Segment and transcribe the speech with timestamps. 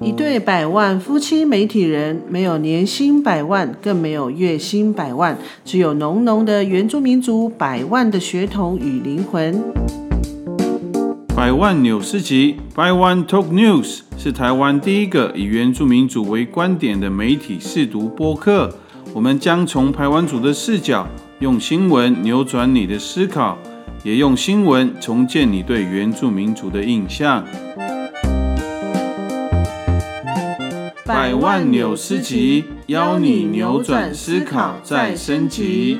[0.00, 9.62] 一对百万夫妻媒体人，没有年薪百万，更没有月薪百万，只有浓浓的原住民族百万的血统与灵魂。
[11.34, 18.72] 百万纽斯集，百万 Talk News 是台湾第一个以原住民族为观点的媒体试读播客。
[19.12, 21.06] 我们将从台湾族的视角，
[21.40, 23.58] 用新闻扭转你的思考，
[24.04, 27.42] 也用新闻重建你对原住民族的印象。
[31.06, 35.96] 百万纽斯集，邀你扭转思考，再升级。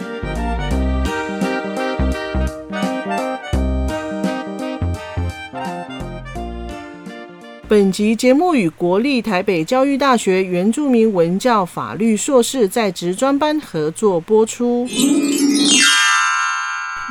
[7.67, 14.87] 本集节目与国立台北教育大学原住民文教法律硕士在职专班合作播出。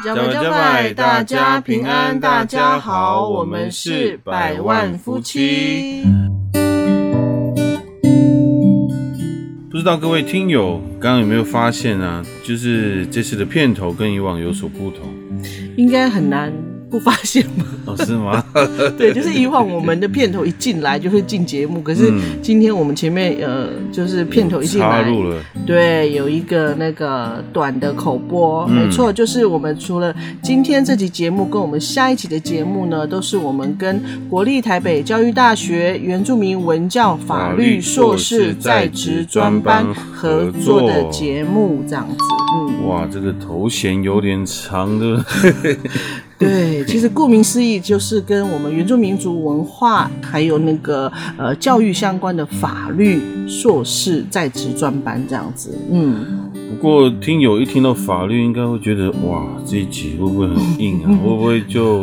[0.03, 6.03] 加拜加拜，大家平安，大家好，我们是百万夫妻。
[9.71, 12.21] 不知道各位听友刚刚有没有发现啊？
[12.43, 15.07] 就是这次的片头跟以往有所不同，
[15.77, 16.51] 应该很难。
[16.93, 17.65] 不发现吗？
[17.87, 18.45] 哦，是吗？
[18.95, 33.99] 对，就是以往我们的片头一进来就会进节目，可是今天我们前面呃，就是片头一进来，插入了，对，有一个那个短的口播，没错，就是我们除了今天这集节目跟我们下一期的节目呢，都是我们跟
[34.29, 39.83] 国立台北教育大学原住民文教法律硕士在职专班
[40.13, 42.17] 合作的节目，这样子。
[42.55, 45.25] 嗯，哇，这个头衔有点长的。
[46.43, 55.77] 对，其实顾名思义，就是跟我们原住民族文化还有那个呃教育相关的法律硕士在职专班这样子。
[55.91, 61.07] 嗯，不过听友一听到法律，应该会觉得哇，这一集会不会很硬啊？
[61.23, 62.01] 会不会就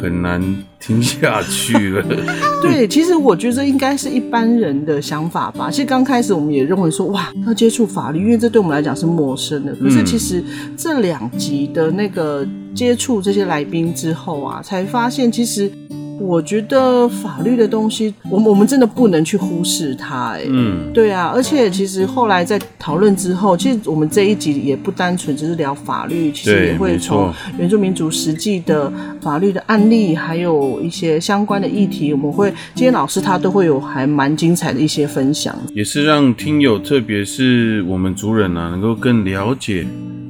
[0.00, 0.40] 很难
[0.78, 2.02] 听下去了？
[2.62, 5.70] 对，其实我觉得应该是一般人的想法吧。
[5.70, 9.74] 其实刚开始我们也认为说，哇，要接触法律，因为这对我们来讲是陌生的。
[9.76, 10.42] 可是其实
[10.76, 12.46] 这两集的那个。
[12.76, 15.72] 接触这些来宾之后啊，才发现其实。
[16.18, 28.90] 我觉得法律的东西，我们我们真的不能去忽视它，哎，嗯，对啊，而且其实后来在讨论之后，其实我们这一集也不单纯只是聊法律，其实也会从原住民族实际的
[29.20, 39.86] 法律的案例，还有一些相关的议题，我们会今天老师他都会有还蛮精彩的一些分享，也是让听友，特别是我们族人啊，能够更了解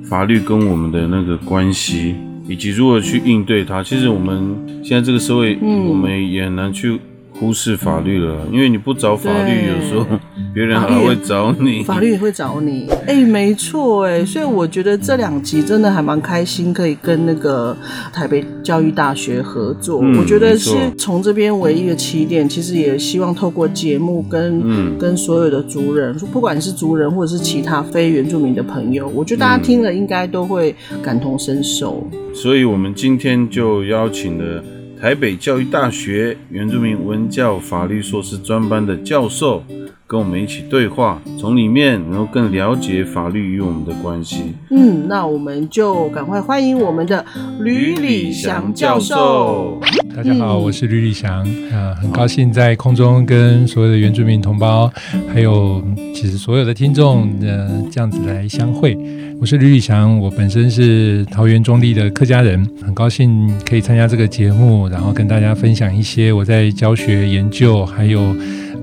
[0.09, 2.17] 法律跟我们的那个关系。
[2.49, 6.99] 以及如何去应对它，其实我们现在这个社会，我们也很难去。
[7.39, 10.07] 忽视法律了，因为你不找法律，有时候
[10.55, 12.89] 别人还会找你，法律也会找你。
[13.07, 17.77] 哎，没错，哎，所以我觉得这两集真的还蛮开心，可以跟那个
[18.11, 19.99] 台北教育大学合作。
[19.99, 32.09] 我觉得是从这边唯一的起点，其实也希望透过节目跟跟所有的族人，不管是族人或者是其他非原住民的朋友，我觉得大家听了应该都会感同身受。
[32.35, 34.65] 所以我们今天就邀请了。
[34.99, 39.63] 台北教育大学原住民文教法律硕士专班的教授
[40.09, 44.55] 跟我们一起对话，从里面能够更了解法律与我们的关系。
[44.71, 47.25] 嗯，那我们就赶快欢迎我们的
[47.59, 49.81] 吕礼祥教授。
[50.15, 51.41] 大家好，我是吕礼祥
[51.73, 54.89] 啊，很高兴在空中跟所有的原住民同胞，
[55.27, 55.83] 还有
[56.15, 58.97] 其实所有的听众呃这样子来相会。
[59.41, 68.35] 我是吕宇翔，我本身是桃园中立的客家人，很高兴可以参加这个节目，然后跟大家分享一些我在教学研究，还有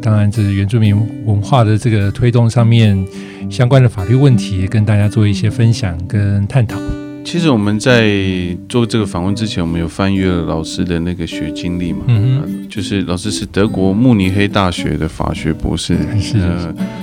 [0.04, 0.94] 当然这是原住民
[1.26, 3.04] 文化的这个推动上面
[3.50, 6.78] 相关的法律问题，跟大家做一些分享跟探讨。
[7.24, 8.12] 其实我们在
[8.68, 16.38] 做这个访问之前，我们有翻阅了老师的那个学经历嘛，嗯就是老师是德国慕尼黑大学的法学博士，是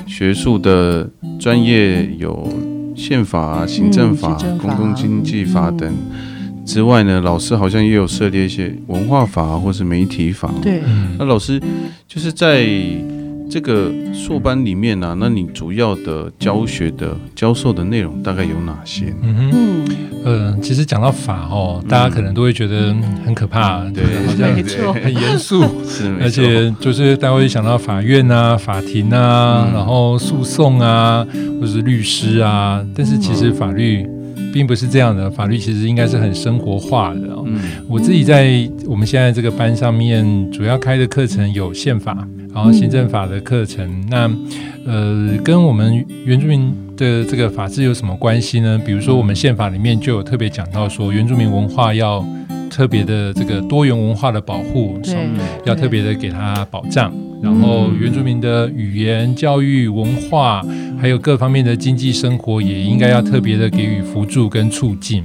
[0.06, 1.08] 学术的
[1.38, 2.46] 专业有。
[2.96, 5.90] 宪法、行政法、公共经济法等
[6.64, 10.52] 之外呢，老师好像也有涉猎一些文化法或是媒体法。
[10.62, 10.82] 对，
[11.18, 11.60] 那老师
[12.06, 12.66] 就是在
[13.50, 19.12] 这个硕班里面呢，那你主要的教学的教授的内容大概有哪些？
[19.22, 31.26] 嗯哼，呃，其实讲到法哦，大家可能都会觉得很可怕，对，好像没错，很严肃， 是，而且就是大家会想到法院啊、法庭啊，然后诉讼啊。
[31.60, 34.08] 或者是律师啊，但是其实法律
[34.52, 37.20] 并不是这样的，法律其实应该是很生活化的。
[37.46, 44.06] 嗯，我自己在我们现在这个班上面，主要开的课程有宪法，然后行政法的课程。
[44.08, 44.30] 那
[44.86, 48.80] 呃，跟我们原住民的这个法治有什么关系呢？
[48.84, 52.24] 比如说，我们宪法里面就有特别讲到说，原住民文化要
[52.70, 55.14] 特别的这个多元文化的保护，对
[55.64, 57.12] 要特别的给他保障。
[57.42, 60.62] 然后原住民的语言、教育、文化，
[61.00, 65.24] 还有各方面的经济生活，也应该要特别的给予辅助跟促进。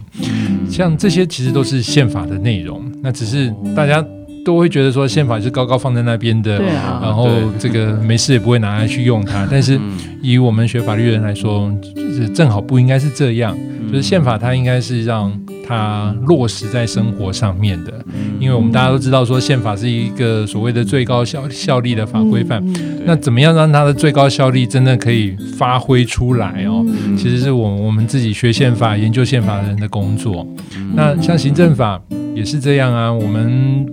[0.70, 4.02] 像这些其实都是宪法的内容，那只是大家
[4.46, 7.28] 都会觉得说宪法是高高放在那边的，对啊然后
[7.58, 9.48] 这个没事也不会拿来去用它。
[9.50, 9.78] 但是
[10.22, 13.58] 以我们学法律的人来说，就是正好不应该是这样，
[13.92, 15.34] 就是宪法它应该是让
[15.68, 17.92] 它落实在生活上面的，
[18.40, 22.64] 因为我们大家都知道说宪法是一个所谓的最高效效力的法规范。
[23.08, 26.86] 那怎么样让它的最高效力真的可以发挥出来哦？
[27.18, 30.48] 其实是我我们自己学宪法、研究宪法的人的工作。
[30.96, 32.00] 那像行政法
[32.36, 33.86] 也是这样啊，我们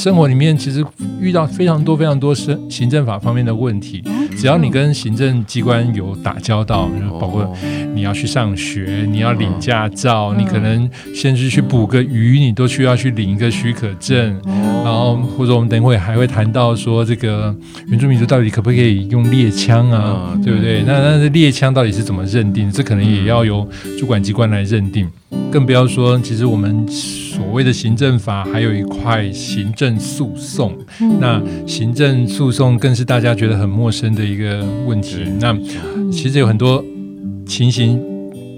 [0.00, 0.82] 生活里面其实
[1.20, 4.02] 遇到非常多非常多行行政法方面的问题，
[4.34, 6.88] 只要你跟行政机关有打交道，
[7.20, 7.54] 包括
[7.94, 14.40] 你要去上学，你要领驾照，你可能先是去捕个鱼，你都需要去领一个许可证，
[14.82, 17.54] 然后或者我们等会还会谈到说这个
[17.88, 20.42] 原住民族到底可不可以用猎枪啊，嗯。
[20.42, 20.82] 对不对？
[20.86, 22.72] 那那猎枪到底是怎么认定？
[22.72, 23.68] 这可能也要由
[23.98, 25.06] 主管机关来认定。
[25.52, 26.86] 更不要说，其实我们
[27.40, 30.76] 所谓的行政法还有一块行政诉讼，
[31.18, 35.24] 那行政诉讼更是大家觉得很陌生的一个问题。
[35.40, 35.56] 那
[36.12, 36.84] 其实有很多
[37.46, 37.98] 情形。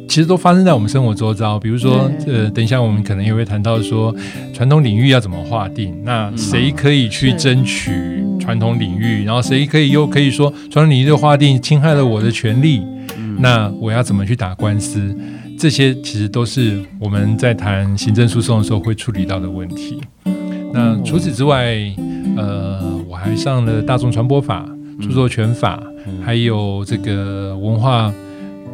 [0.09, 4.15] 其实都发生在我们生活周遭，比如说，呃，等一下我们可能也会谈到说，
[4.53, 5.95] 传统领域要怎么划定？
[6.05, 7.93] 那谁可以去争取
[8.39, 9.25] 传统领域？
[9.25, 12.83] 然后谁可以又可以说传统领域的划定侵害了我的权利？
[13.39, 15.17] 那我要怎么去打官司？
[15.63, 20.01] 这些其实都是我们在谈行政诉讼的时候会处理到的问题。
[20.73, 21.77] 那除此之外，
[22.37, 24.69] 呃，我还上了大众传播法、
[25.01, 25.81] 著作权法，
[26.25, 28.13] 还有这个文化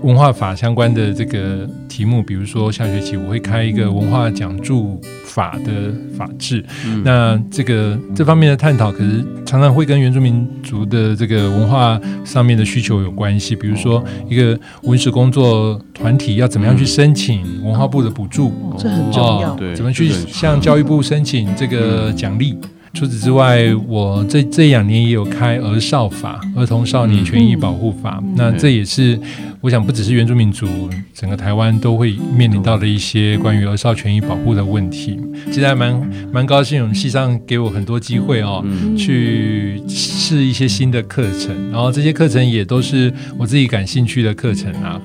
[0.03, 6.65] 文化法相关的这个题目，比如说下学期我会开一个文化讲助法的法制。
[7.05, 13.57] 那这个这方面的探讨，可是常常会跟原住民族的这个文化上面的需求有关系。
[13.57, 18.53] 比如说，一个文史工作团体要怎么样去申请文化部的补助？
[18.79, 19.55] 这很重要。
[19.57, 22.57] 对怎么去向教育部申请这个奖励？
[22.95, 28.23] 除此之外，我这这两年也有开儿少法、儿童少年权益保护法。
[28.35, 29.19] 那这也是
[29.61, 30.67] 我想，不只是原住民族，
[31.15, 35.19] 整个台湾都会面临到的一些关于儿少权益保护的问题。
[35.47, 38.65] 其实还蛮蛮高兴，我们系上给我很多机会哦，
[38.97, 45.01] 去试一些新的课程，然后这些课程也都是我自己感兴趣的课程啊。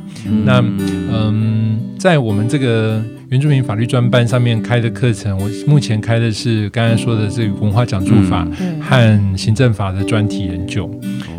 [0.46, 0.64] 那
[1.12, 10.90] 嗯，在我们这个原住民法律专班上面开的课程，我目前开的是刚才说的这个文化讲述法嗯和行政法的专题研究。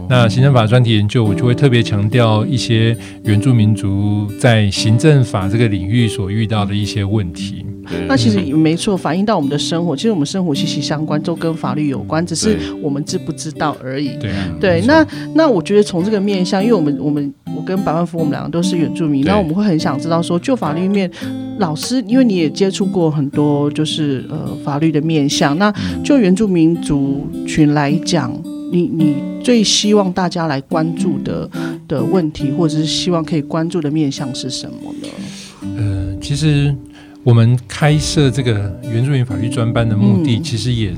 [0.08, 7.64] 那行政法专题研究，我就会特别强调一些原住民族在行政法这个领域所遇到的一些问题。
[8.08, 14.16] 那其实也没错，反映到我们的生活，其实我们生活息息相关，都跟法律有关，只是我们知不知道而已。
[14.18, 21.10] 对啊，对，那那我觉得从这个面向，因为我们我们我跟百万福我们两个都是原住民，那我们会很想知道说，就法律面，
[21.58, 25.70] 老师因为你也接触过很多就是呃法律的面向，那
[26.02, 28.32] 就原住民族群来讲，
[28.70, 31.49] 你你最希望大家来关注的
[31.87, 35.08] 的问题，或者是希望可以关注的面向是什么呢？
[35.76, 36.75] 呃，其实
[37.22, 40.93] 我们开设这个原住民法律专班的目的，嗯其实也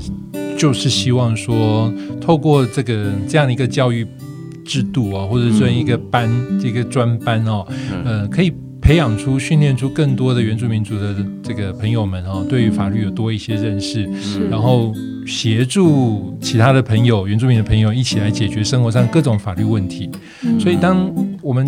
[0.57, 4.05] 就是希望说，透过这个这样的一个教育
[4.65, 6.29] 制度啊，或者说一个班、
[6.61, 7.65] 这个专班哦，
[8.03, 8.51] 呃，可以。
[8.81, 14.09] 培养出、训练出更多的原住民族的这个朋友们哦，对于法律有多一些认识，
[14.49, 14.93] 然后
[15.25, 20.09] 协助其他的朋友、原住民的朋友一起来解决生活上各种法律问题。
[20.59, 21.67] 所以，当我们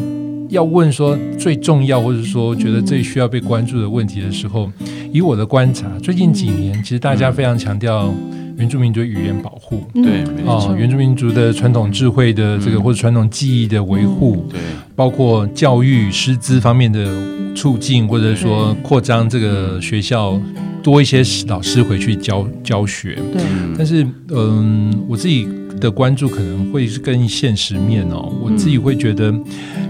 [0.49, 4.71] 要问说最重要，或者说觉得最需要被关注的问题的时候，
[5.11, 8.13] 以我的观察，最近几年其实大家非常强调
[8.59, 9.83] 原住民族语言保护。
[9.93, 14.59] 对没哦错，原住民族的传统智慧的这个、嗯或者传统技艺的维护，对
[14.95, 17.09] 包括教育师资方面的
[17.55, 20.39] 促进，或者说扩张这个学校
[20.83, 23.17] 多一些老师回去教教学。
[23.33, 23.41] 对，
[23.77, 25.47] 但是，嗯，我自己
[25.79, 28.31] 的关注可能会是更现实面哦。
[28.41, 29.33] 我自己会觉得，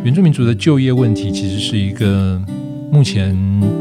[0.04, 2.42] 原住民族的就业问题其实是一个
[2.92, 3.36] 目前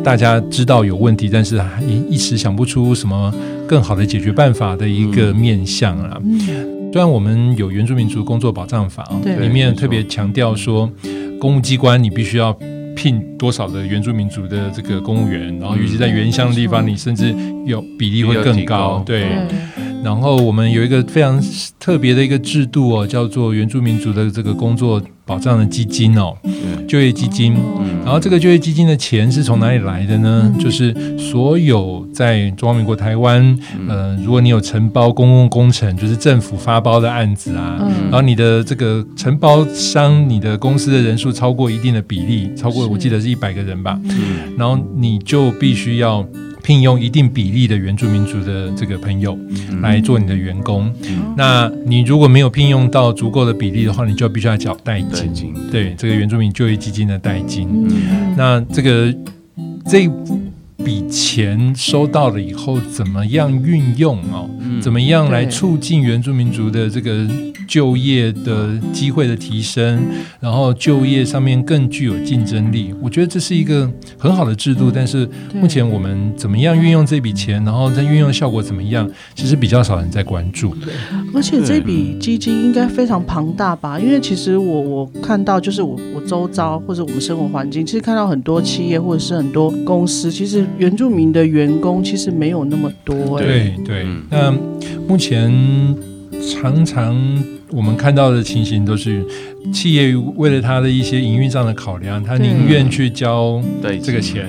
[0.04, 3.32] 大家知道有问题，但是还一时想不出什么
[3.66, 6.20] 更好的解决办法的一个面向啊。
[6.92, 9.36] 虽然我们有原住民族工作保障法哦，对。
[9.36, 10.90] 里面特别强调说，
[11.38, 12.52] 公务机关你必须要
[12.96, 17.34] 聘多少的原住民族的这个公务员，然后尤其在原乡的地方，你甚至
[17.66, 19.02] 有比例会更高。
[19.06, 21.42] 对，对然后我们有一个非常
[21.78, 26.36] 特别的一个制度哦，叫做原住民族的这个工作保障的基金哦，
[26.86, 27.54] 就业基金。
[28.04, 30.54] 然后这个就业基金的钱是从哪里来的呢？
[30.58, 44.00] 就是所有在中华民国台湾，呃，如果你有承包公共工程，就是政府发包的案子啊，然后你的这个承包商，你的公司的人数超过一定的比例，超过我记得是一百个人吧，
[44.56, 46.26] 然后你就必须要。
[46.62, 49.38] 聘用一定比例的原住民族的这个朋友
[49.80, 50.92] 来做你的员工，
[51.36, 55.54] 那你如果没有聘用到足够的比例的话，你就必须要缴代金。
[55.70, 57.88] 对，这个原住民就业基金的代金。
[58.36, 59.14] 那这个
[59.86, 60.08] 这
[60.84, 64.48] 笔钱收到了以后，怎么样运用哦？
[64.80, 67.26] 怎么样来促进原住民族的这个？
[67.68, 70.02] 就业的机会的提升，
[70.40, 74.90] 然后就业上面更具有竞争力，我觉得这是一个很好的制度。
[74.90, 80.74] 但是目前我们怎么样运用这笔钱，然后在运用效果怎么样，其实比较少人在关注。
[81.34, 84.00] 而且这笔基金应该非常庞大吧？
[84.00, 93.38] 因为其实我我看到就是我我周遭或者我们生活环境，其实看到很多企业或者是很多公司，其实原住民的员工其实没有那么多。
[93.38, 94.50] 对对，那
[95.06, 95.52] 目前
[96.50, 97.14] 常常。
[97.70, 99.22] 我们看到的情形都是，
[99.72, 103.62] 企业为了他的一些营运上的考量，他宁愿去交
[104.02, 104.46] 这个钱，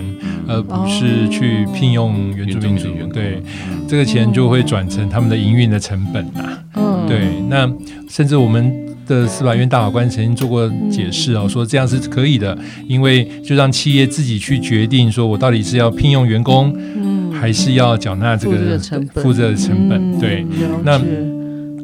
[0.47, 2.87] 而不是去聘用原住民族。
[3.13, 3.41] 对，
[3.87, 6.59] 这个钱就会转成他们的营运的成本呐。
[6.75, 7.27] 嗯，对。
[7.49, 7.69] 那
[8.07, 8.73] 甚至我们
[9.05, 12.57] 的司法院大法官曾经做过解释哦，说这样是可以的，
[12.87, 18.79] 因为就让企业自己去决定，说我到底是要聘用员工，嗯，还是要缴纳这个
[19.15, 20.17] 负责的成本。
[20.19, 20.45] 对，
[20.85, 21.01] 那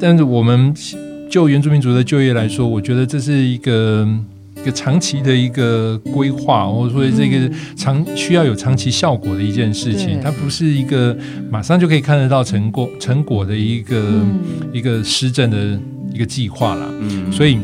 [0.00, 0.72] 但是我们。
[1.30, 4.06] 就原住民族的就业来说，我觉得这是一个
[4.56, 11.16] 一个长期的一个规划，或者说这个长需要有长期效果的一件事情，它不是一个
[11.50, 14.24] 马上就可以看得到成果成果的一个
[14.72, 15.78] 一个施政的
[16.12, 16.86] 一个计划啦。
[17.00, 17.58] 嗯，所以。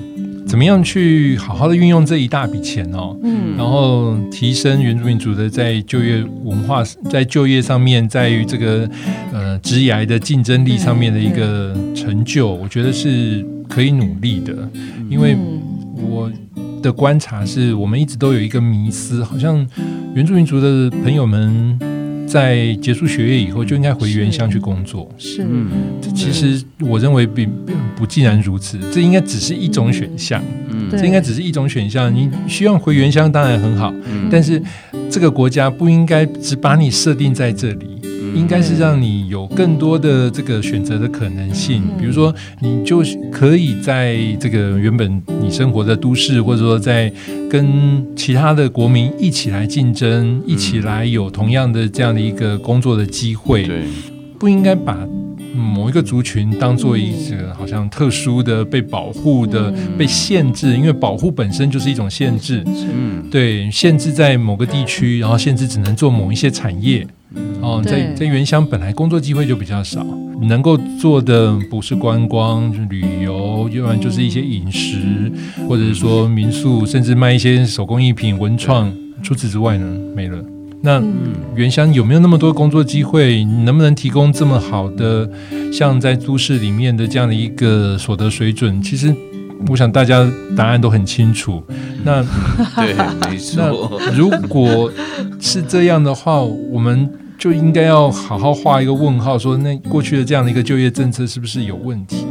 [0.47, 3.17] 怎么样去好好的运用这一大笔钱哦？
[3.23, 8.89] 嗯，然后提升原住民族的在就业文化、在就业上面，在于这个
[9.33, 14.53] 呃职业的竞争力上面的一个成就，我觉得是可以努力的。
[15.09, 15.37] 因为
[15.97, 16.31] 我
[16.83, 19.67] 的观察是，我们一直都有一个迷思，好像
[20.15, 21.79] 原住民族的朋友们。
[22.33, 25.07] 在结束学业以后，就应该回原乡去工作。
[25.19, 25.69] 是，嗯，
[26.15, 27.47] 其实我认为并
[27.95, 30.43] 不既然如此，这应该只是一种选项。
[30.71, 32.11] 嗯，这应该只是一种选项。
[32.15, 33.93] 你希望回原乡，当然很好。
[34.07, 34.63] 嗯，但是
[35.11, 38.01] 这个国家不应该只把你设定在这里。
[38.35, 47.13] 应该是让你有更多的这个选择的可能性，比如说，你就可以在这个原本你生活的都市，或者说在
[47.51, 53.65] 跟其他的国民一起来竞争，一起来有同样的这样的一个工作的机会。
[53.65, 53.83] 对，
[54.39, 54.99] 不应该把
[55.55, 62.63] 某一个族群当做一个好像特殊的、被保护的、被限制，因为保护本身就是一种限制。
[62.67, 67.07] 嗯，对，限制在某个地区，然后限制只能做某一些产业。
[67.61, 70.05] 哦，在在原乡本来工作机会就比较少，
[70.43, 75.33] 能够做的不是观光、旅游，要不然就是一些饮食，
[75.69, 78.93] 或者是说民宿，甚至卖一些手工艺品、文创。
[79.23, 80.45] 除此之外呢，没了。
[80.83, 81.03] 那
[81.55, 83.45] 原乡有没有那么多工作机会？
[83.45, 85.29] 能不能提供这么好的，
[85.73, 88.83] 像在都市里面的这样的一个所得水准？
[88.83, 89.15] 其实，
[89.69, 91.63] 我想大家答案都很清楚。
[92.05, 92.23] 那
[92.77, 92.95] 对，
[93.31, 94.01] 没错。
[94.15, 94.93] 如果
[95.41, 97.11] 是这样的话，我们。
[97.39, 102.25] 就应该要好好画一个问号，说那过去的这样的一个就业政策是不是有问题？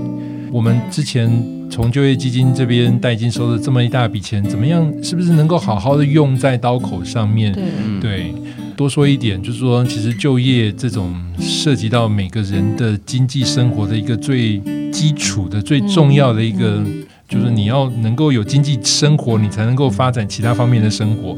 [0.53, 1.29] 我们之前
[1.71, 4.85] 从就业基金这边代金收了这么一大笔钱，怎么样？
[5.01, 7.57] 是不是能够好好的用在刀口上面？
[8.01, 8.33] 对，
[8.75, 14.59] 多说一点，就是说，其实就业这种涉及到每个人的经济生活的一个最
[14.91, 16.83] 基础的、最重要的一个。
[17.29, 21.37] 就是你要能够有经济生活，你才能够发展其他方面的生活。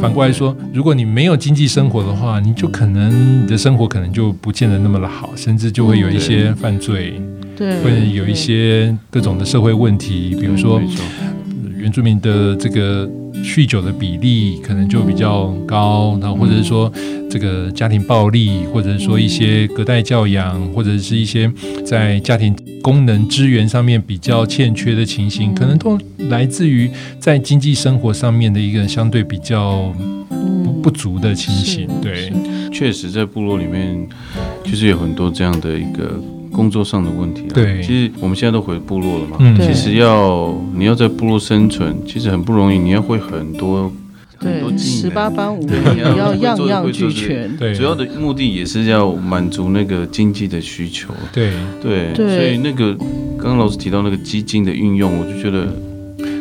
[0.00, 7.22] 反过来说，如果你没有经济生活的话，你就可能你的生活可能就不见得那么的好，甚至就会有一些犯罪，
[7.58, 10.80] 对，会有一些各种的社会问题，比如说
[11.76, 13.10] 原住民的这个。
[13.40, 16.92] 酗酒的比例可能就比较高，然后或者是说
[17.30, 21.48] 这个家庭暴力，或者是说一些隔代教养，或者是一些
[21.86, 25.96] 在家庭功能资源上面比较欠缺的情形，可能都
[26.28, 29.94] 来自于在经济生活上面的一个相对比较
[30.64, 31.88] 不不足的情形。
[32.02, 32.32] 对，
[32.72, 34.04] 确实在部落里面，
[34.64, 36.20] 就是有很多这样的一个。
[36.58, 39.38] 工作上的问题，对，其实我们现在都回部落了嘛。
[39.64, 42.76] 其实要你要在部落生存，其实很不容易。
[42.76, 43.88] 你要会很多
[44.38, 47.56] 很多对，技能十八般武对艺你要要样样俱全。
[47.56, 51.14] 对，主要的目的也是要满足那个经济的需求。
[51.32, 52.92] 对对，对所以那个
[53.38, 55.68] 刚刚老师提到那个基金的运用，我就觉得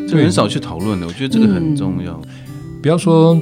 [0.07, 2.19] 这个很少去讨论的，我觉得这个很重要。
[2.81, 3.39] 不要说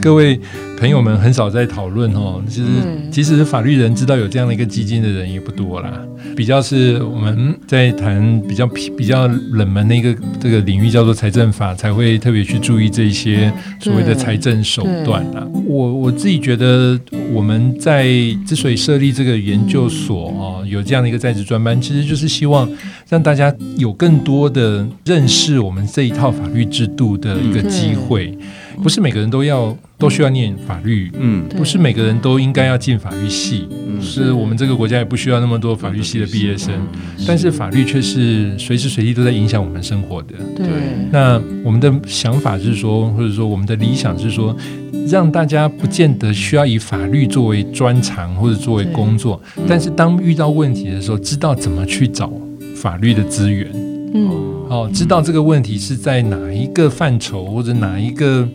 [0.00, 0.40] 各位
[0.78, 6.00] 朋友们很少在讨论哦，其实对其实法律人知道有这样的一个基金的人也不多啦。
[6.36, 15.44] 比较是我们在谈比较比较冷门的一个这个领域叫做财政法，才会特别去注意这些所谓的财政手段啦。
[15.66, 16.98] 我我自己觉得
[17.32, 18.06] 我们在
[18.46, 22.68] 之所以设立这个研究所哦，有这样的一个在职专班，其实就是希望
[23.08, 28.36] 让大家有更多的认识我们这一套法律制度的一个机会。
[28.82, 31.44] 不是每个人都要都需要念法律，嗯。
[31.56, 36.72] 不是每个人都应该要进法律系，嗯，是我们这个国家也不需要那么多法律系的毕业生。
[36.92, 37.24] 嗯。
[37.26, 40.34] 但是法律却是随时随地都在影响我们生活的。
[40.56, 40.66] 对。
[41.10, 44.54] 那我们的想法是说，或者说我们的理想是说，
[45.08, 52.30] 让大家不见得需要以法律作为专长或者作为工作，但是当遇到问题的时候，知道怎么去找
[52.76, 53.68] 法律的资源。
[54.14, 54.28] 嗯，
[54.68, 58.46] 哦，知道这个问题是在哪一个范畴或者哪一个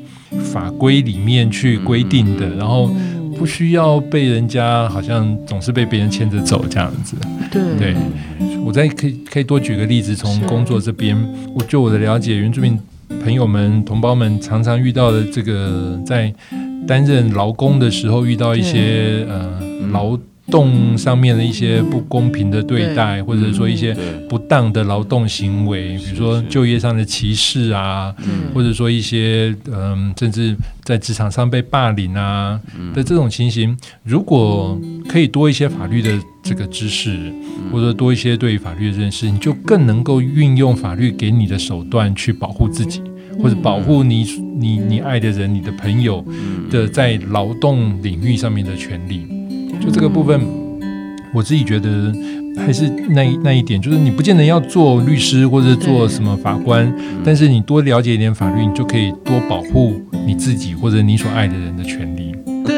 [0.41, 2.89] 法规里面去规定的，然后
[3.37, 7.15] 不需要被人家好像总是被别人牵着走这样子。
[7.51, 7.61] 对。
[7.77, 7.95] 对，
[8.63, 11.17] 我再可以可以多举个例子，从工作这边，
[11.53, 12.79] 我就我的了解，原住民
[13.21, 16.33] 朋友们、同胞们常常遇到的这个在
[16.87, 19.59] 担任劳工的时候遇到一些呃
[19.91, 20.17] 劳
[20.51, 23.95] 动上面的一些不公平的对待，或者说一些，
[24.27, 28.51] 不当的劳动行为，比如说就业上的歧视啊，嗯。
[28.53, 32.59] 或者说一些嗯，甚至在职场上被霸凌啊
[32.93, 36.11] 的这种情形，如果可以多一些法律的
[36.43, 37.33] 这个知识，
[37.71, 43.01] 或者多一些对于法律的认识，你就更能够运用法律给你的手段去保护自己，
[43.41, 44.23] 或者保护你
[44.57, 46.23] 你你爱的人、你的朋友
[46.69, 49.25] 的在劳动领域上面的权利。
[49.83, 50.39] 就这个部分，
[51.33, 52.13] 我自己觉得
[52.55, 62.12] 还是那一那一点，就是你不见得要做律师或者做什么法官，但是你多了解一点法律，你就可以多保护你自己或者你所爱的人的权利。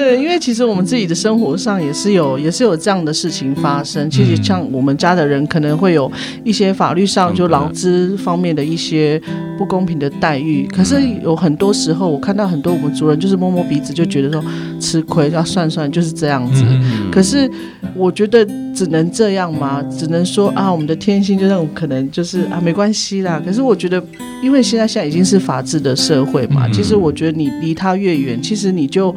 [0.05, 4.07] 对，因为其实我们自己的生活上也是有，也是有这样的事情发生。
[4.07, 6.12] 其实像我们家的人，可能会有
[6.43, 9.19] 一些法律上就劳资方面的一些
[9.58, 10.67] 不公平的待遇。
[10.67, 14.45] 可是有很多时候，我看到很多我们族人就是摸摸鼻子，就觉得说
[14.80, 16.63] 吃亏，要算算就是这样子。
[16.67, 17.49] 嗯，可是
[17.95, 19.82] 我觉得只能这样吗？
[19.89, 23.41] 只能说啊，我们的天性就那种可能就是啊，没关系啦。
[23.43, 23.99] 可是我觉得，
[24.43, 29.15] 因为现在现在已经是法治的社会嘛，嗯其实我觉得你离他越远，其实你就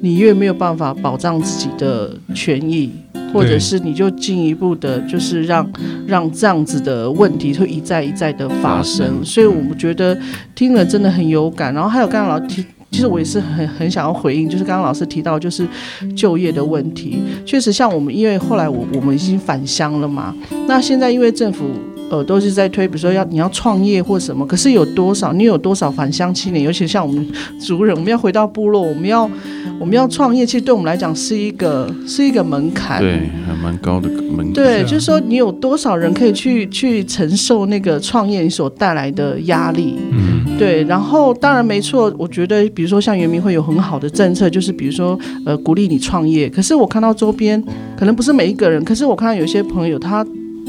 [0.00, 2.90] 你越没有办法保障自己的权益。
[3.30, 5.70] 或者是你就进一步的，就是让
[6.06, 10.18] 让这样子的问题会一再一再的发发生，生所以我们觉得
[10.54, 11.74] 听了真的很有感。
[11.74, 15.68] 然后还有刚刚老师提，其实我也是很很想要回应，就是刚刚老师提到就是
[16.16, 20.34] 就业的问题，确实像我们，因为后来我我们已经返乡了嘛，
[20.66, 21.66] 那现在因为政府。
[22.10, 25.32] 呃，都是在推，比如说要你要创业或什么，可是有多少？
[25.32, 26.64] 你有多少返乡青年？
[26.64, 27.26] 尤其像我们
[27.60, 29.30] 族人，我们要回到部落，我们要
[29.78, 33.00] 我们要创业，其实对我们来讲是一个是一个门槛。
[33.00, 34.52] 对，还蛮高的门槛。
[34.52, 39.96] 对，就是说你有多少人可以去去承受那个创业你所带来的压力？
[40.10, 46.48] 嗯，对，然后当然没错，我觉得比如说像圆明会有很好的政策，就是比如说呃鼓励你创业。
[46.48, 47.62] 可是我看到周边
[47.96, 50.26] 可能不是每一个人，可是我看到有些朋友他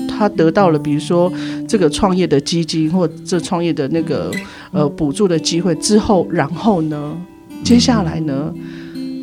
[0.10, 1.32] 他得到了比如说
[1.68, 4.32] 这个创业的基金或这创业的那个
[4.72, 7.16] 呃补助的机会之后，然后呢，
[7.64, 8.54] 接下来呢，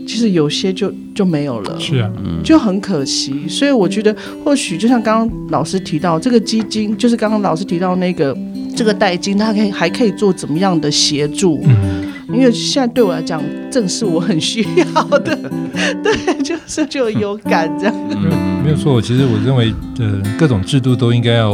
[0.07, 1.79] 其实有些就就没有了。
[1.81, 2.11] 是啊，
[2.45, 8.37] 就很可惜，所以我觉得或许就像刚刚老师提到，这个基金就是刚刚老师提到那个
[8.77, 11.61] 这个代金，它可以还可以做怎么样的协助？
[11.65, 11.96] 嗯，
[12.29, 15.37] 因为现在对我来讲，正是我很需要的，
[16.03, 17.95] 对，就是就有感这样。
[18.11, 19.01] 嗯，没有错。
[19.01, 21.53] 其实我认为，呃，各种制度都应该要，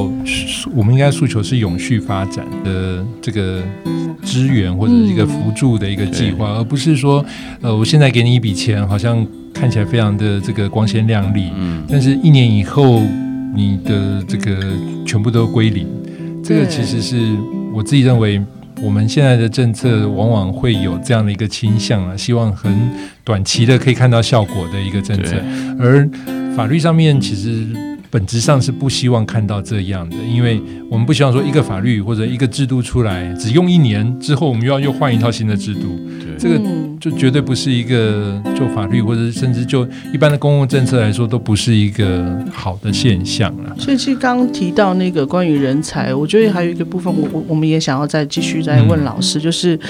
[0.75, 3.63] 我们应该诉求是永续发展的这个
[4.23, 7.25] 支援或者是一个辅助的一个计划，而不是说，
[7.61, 13.03] 呃，我现在给你一笔钱，好像看起来非常的这个光鲜亮丽，嗯，但是一年以后
[13.55, 14.57] 你的这个
[15.05, 15.87] 全部都归零，
[16.43, 17.37] 这个其实是
[17.75, 18.41] 我自己认为。
[18.85, 22.91] 我们现在的政策往往会有这样的一个倾向啊，希望很
[23.23, 25.37] 短期的可以看到效果的一个政策，
[25.79, 26.09] 而
[26.57, 27.67] 法律上面其实
[28.13, 43.75] 本质上是不希望看到这样的，因为我们不希望说一个法律或者一个制度出来只用一年之后，我们又要又换一套新的制度，对，这个嗯，就绝对不是一个就法律或者是甚至就一般的公共政策来说，都不是一个好的现象了。
[43.79, 49.81] 所以其实刚刚提到那个关于人才，我觉得还有一个部分，我我我们也想要再继续再问老师，就是。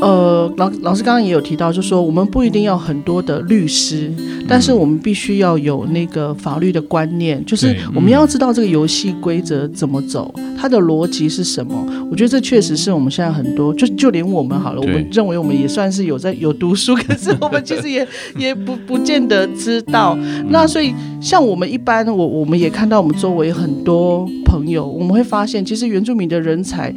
[0.00, 4.12] 呃，老老师刚刚也有提到，就说我们不一定要很多的律师，
[4.46, 11.74] 但是我们必须要有那个法律的观念，就是我们要知道这个游戏规则怎么走，它的逻辑是什么。
[12.10, 18.06] 我觉得这确实是我们现在很多，就就连我们好了，我们认为我们也算是有在有读书，可是我们其实也
[18.38, 20.16] 也不不见得知道。
[20.48, 26.94] 那所以像我们一般，我我们也看到我们周围很多朋友，我们会发现，其实原住民的人才。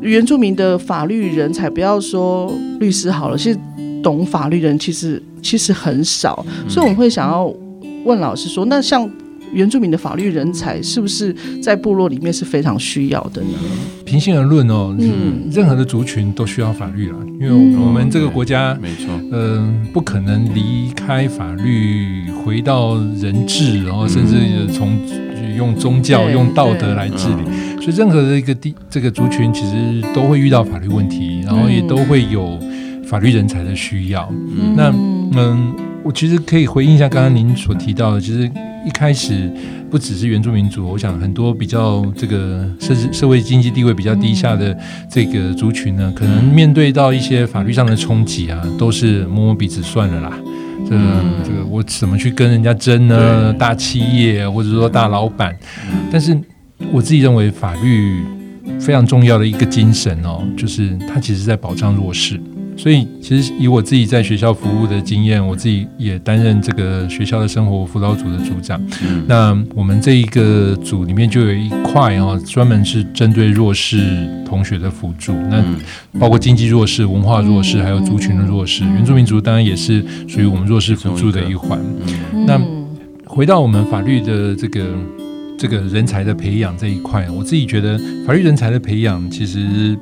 [0.00, 3.58] 原住民的法律人才，不要说律师好了，其实
[4.02, 7.52] 懂法律的人其实其实很少，所以我们会想要
[8.04, 9.08] 问老师说，那像
[9.52, 13.48] 原住民的法律人才，是不是在部落里面是非常需要的呢？
[14.04, 15.48] 平心而论哦，嗯。
[15.50, 17.80] 任何的族群都需要法律了，因为嗯。
[17.80, 24.98] 我们这个国家，没错，嗯、不可能离开法律，回到人治，然后甚至从
[25.58, 27.44] 用宗教、用道德来治理。
[27.82, 32.58] 所以，任何的一个地这个族群，其实都会遇到法律问题，然后也都会有
[33.04, 34.30] 法律人才的需要。
[34.76, 34.90] 那
[35.36, 38.50] 嗯，我其实可以回应一下刚刚您所提到的，其实
[38.86, 39.50] 一开始
[39.90, 44.76] 不只是原住民族，我想很多比较这个社社会经济地位比较低下的
[45.10, 50.32] 这个族群呢，可能面对到一些法律上的冲击啊，都是摸摸鼻子算了啦。
[50.84, 53.52] 这个、这个我怎么去跟人家争呢？
[53.54, 55.56] 大企业或者说大老板，
[56.10, 56.38] 但是
[56.92, 58.22] 我自己认为法律
[58.80, 62.40] 非常重要的一个精神哦，就是它其实在保障弱势。
[62.78, 68.80] 所以，其实以我自己在学校服务的经验，我自己也担任这个学校的生活辅导组的组长。
[69.02, 75.32] 嗯那我们这一个组里面就有一块哦，专门是针对弱势同学的辅助。
[75.50, 75.76] 那嗯
[76.20, 78.84] 包括经济弱势、文化弱势，还有族群的弱势。
[78.84, 81.78] 原住民族当然也是属于我们弱势辅助的一环。
[82.46, 82.60] 那
[83.26, 84.86] 回到我们法律的这个
[85.58, 89.98] 这个人才的培养这一块，我自己觉得法律人才的培养其实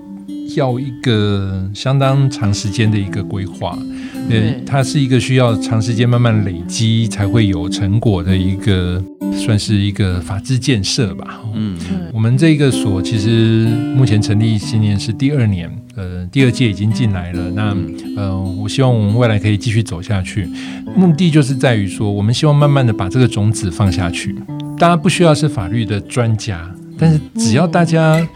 [0.54, 3.76] 要一个相当长时间的一个规划，
[4.14, 9.02] 呃对，它是一个需要长时间慢慢累积才会有成果的一个，
[9.34, 11.40] 算是一个法治建设吧。
[11.54, 11.76] 嗯
[12.12, 17.50] 我们这个所其实目前成立今年是第二年，呃，第二届已经进来了。
[17.50, 17.76] 那
[18.16, 20.48] 呃，我希望我们未来可以继续走下去，
[20.96, 24.34] 目的就是在于说，我们希望慢慢的把这个种子放下去。
[24.78, 28.26] 大家不需要是法律的专家，但是只要大家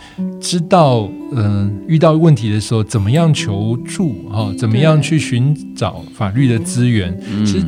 [0.40, 7.66] 知道，嗯、遇到问题的时候怎么样求助哦，怎么样去寻找法律的资源，其实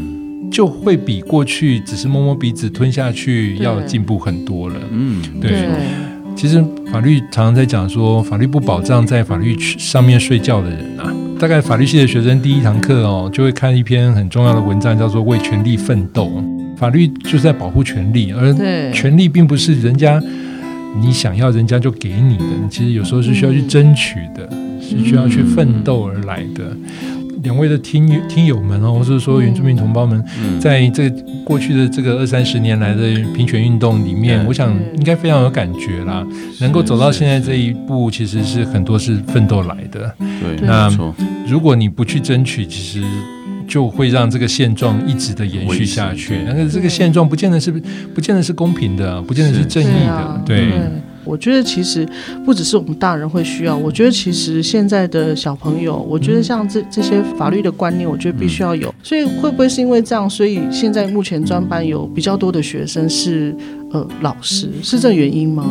[0.51, 4.77] 就会比过去只是摸摸鼻子吞下去要进步很多了。
[4.91, 5.69] 嗯，对
[6.35, 11.13] 其实法律常常在讲说，法律不保障在法律上面睡觉的人啊。
[11.39, 16.27] 大概法律系的学生第一堂课哦，就会看一篇很重要的文章，叫做《为权利奋斗》。
[16.77, 18.53] 法律就是在保护权利，而
[18.93, 20.23] 权利并不是人家
[21.01, 24.49] 你想要人家就给你的，你其实有时候是需要去争取的，
[24.81, 26.77] 是需要去奋斗而来的。
[27.43, 31.11] 两位的听友听友们哦，或者说原住民同胞们，嗯在这
[31.45, 36.25] 过去的这个二三十年来的平权运动里面，嗯我想应该非常有感觉啦。
[36.61, 40.15] 能够走到现在这一步，其实是很多是奋斗来的。
[40.19, 40.89] 对，那，
[41.49, 43.03] 如果你不去争取，其实
[43.73, 46.47] 就会让这个现状一直的延续下去维持。
[46.47, 47.73] 但是这个现状不见得是
[48.15, 50.73] 不见得是公平的，不见得是正义的对。
[51.25, 52.07] 我觉得其实
[52.45, 58.93] 不只是我们大人会需要，我觉得其实现在的小朋友，我觉得像这这些法律的观念，我觉得必须要有。
[59.03, 63.57] 所以会不会是因为这样，所以现在目前专班有比较多的学生是
[63.93, 65.65] 呃老师，是这原因吗？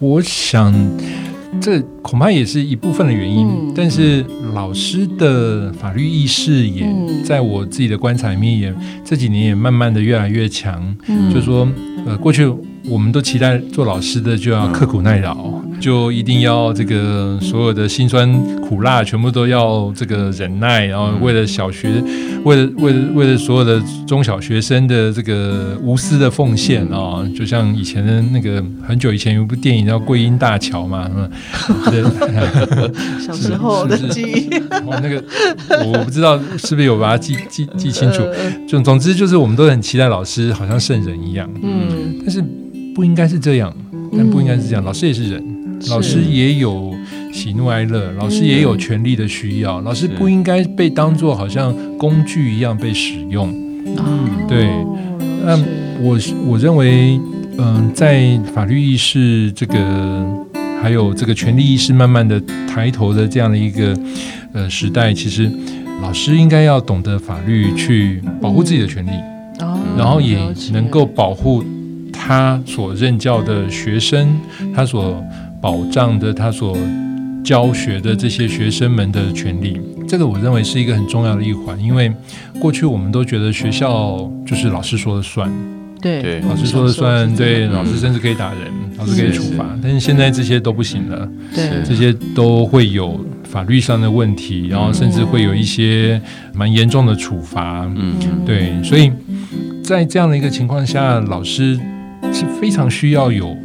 [0.00, 0.74] 我想，
[1.60, 10.94] 这恐怕也是一部分的原因，嗯但是老师的法律意识也嗯在我自己的观察里面也，这几年也慢慢的越来越强。
[11.08, 11.68] 嗯就是说，
[12.06, 12.46] 呃，过去
[12.88, 22.02] 我们都期待做老师的就要刻苦耐劳，就一定要这个所有的辛酸苦辣全部都要这个忍耐，然后为了小学，
[22.42, 31.30] 为了为了为了所有的中小学生的这个无私的奉献啊、就像以前的那个很久以前有一部电影叫《桂英大桥》嘛，嗯，
[33.20, 34.54] 小时候的记忆，
[34.86, 35.22] 哦，那个
[35.84, 38.22] 我不知道是不是有把它记记记清楚。
[38.22, 38.34] 呃
[38.66, 42.42] 就总之就是我们都很期待老师好像圣人一样，嗯，但是
[42.94, 43.74] 不应该是这样，
[44.16, 44.84] 但不应该是这样。
[44.84, 45.42] 老师也是人，
[45.88, 46.94] 老师也有
[47.32, 53.52] 喜怒哀乐，老师也有权利的需要，老师不应该被当做好像工具一样被使用。
[53.86, 54.68] 嗯对。
[55.46, 55.58] 那
[56.00, 57.20] 我我认为，
[57.58, 60.46] 嗯、在法律意识这个，
[60.80, 63.94] 还有这个权利意识慢慢的抬头的这样的一个
[64.52, 65.50] 呃时代，其实
[66.00, 69.10] 老师应该要懂得法律去保护自己的权利，
[69.60, 70.38] 哦然后也
[70.72, 71.62] 能够保护
[72.26, 74.34] 他所任教的学生，
[74.74, 75.22] 他所
[75.60, 76.74] 保障的他所
[77.44, 79.78] 教学的这些学生们的权利。
[80.08, 82.10] 这个我认为是一个很重要的一环，因为
[82.58, 85.52] 过去我们都觉得学校就是老师说了算，
[86.00, 86.22] 对。
[86.22, 86.40] 对。
[86.40, 87.72] 老师说了算，对，嗯。
[87.72, 91.82] 老师甚至可以打人，老师可以处罚，但是现在这些都不行了，对。
[91.84, 96.18] 这些都会有法律上的问题，然后甚至会有一些
[96.54, 98.14] 蛮严重的处罚，嗯。
[98.46, 99.12] 对，所以
[99.82, 101.78] 在这样的一个情况下，老师
[102.32, 103.56] 是非常需要有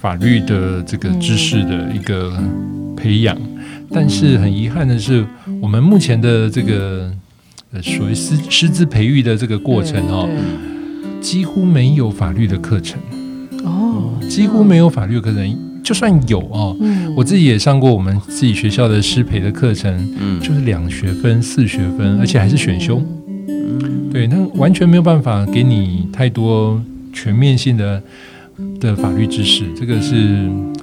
[0.00, 2.32] 法律的这个知识的一个
[2.96, 3.36] 培养，
[3.90, 5.24] 但是很遗憾的是，
[5.60, 7.12] 我们目前的这个
[7.72, 10.28] 呃所谓师师资培育的这个过程哦，
[11.20, 13.00] 几乎没有法律的课程，
[13.64, 16.76] 哦，几乎没有法律的课程，就算有哦。
[16.80, 20.40] 嗯，我自己也上过我们自己学校的师培的课程，嗯。
[20.40, 23.02] 就是两学分、四学分，而且还是选修。
[24.12, 26.80] 对，那完全没有办法给你太多
[27.16, 28.02] 全面性的
[28.78, 30.14] 的法律知识，这个是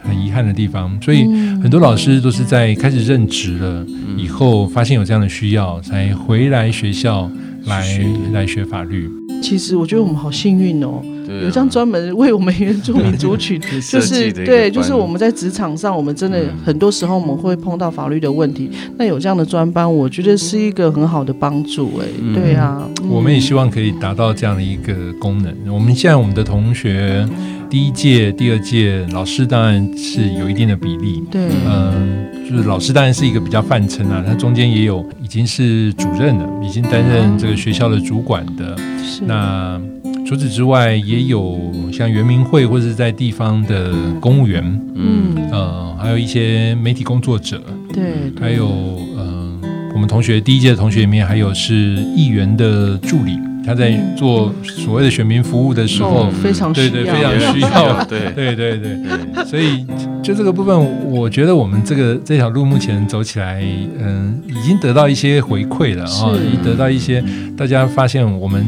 [0.02, 1.00] 很遗憾的地方。
[1.00, 1.24] 所以
[1.62, 3.86] 很多老师都是在开始任职了
[4.18, 7.30] 以后，发现有这样的需要，才回来学校
[7.66, 7.86] 来
[8.34, 9.08] 来学法律。
[9.42, 11.02] 其实我觉得我们好幸运哦，
[11.42, 16.50] 有这样专门为我们原住民族群， 就是对，就是我们在职场上，我们真的嗯。
[16.66, 21.92] 很多时候我们会碰到法律的问题，那有这样的专班，我觉得是一个很好的帮助。
[22.00, 22.34] 哎，嗯。
[22.34, 23.10] 对啊，嗯。
[23.10, 25.54] 我们也希望可以达到这样的一个功能。
[25.74, 27.28] 我们现在我们的同学
[27.70, 38.78] 第一届、第二届老师当然是有一定的比例，对，嗯，就是老师当然是一个比较泛称啊，他中间也有已经是主任了，已经担任这个学校的主管的。
[39.04, 39.24] 是。
[39.26, 39.80] 那
[40.26, 41.60] 除此之外，也有
[41.92, 44.64] 像圆明会或者是在地方的公务员，
[44.96, 45.34] 嗯。
[45.52, 47.62] 呃，还有一些媒体工作者，
[47.94, 48.04] 对，
[48.40, 48.68] 还有
[49.16, 49.60] 呃，
[49.94, 51.74] 我们同学第一届的同学里面还有是
[52.16, 58.04] 议员的助理，他在做所谓的选民服务的时候哦，非常需要，对对非常 需要。
[58.10, 58.32] 对。
[58.34, 59.46] 对对对。
[59.46, 59.86] 所以
[60.24, 63.62] 就这个部分，我觉得我们这个这条路目前走起来，
[64.00, 66.48] 嗯，已经得到一些回馈了啊，是。
[66.48, 67.24] 已经得到一些
[67.56, 68.66] 大家发现我们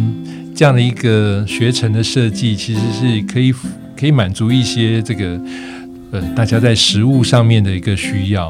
[0.55, 3.53] 这样的一个学程的设计，其实是可以
[3.97, 5.39] 可以满足一些这个
[6.11, 8.49] 呃大家在实物上面的一个需要，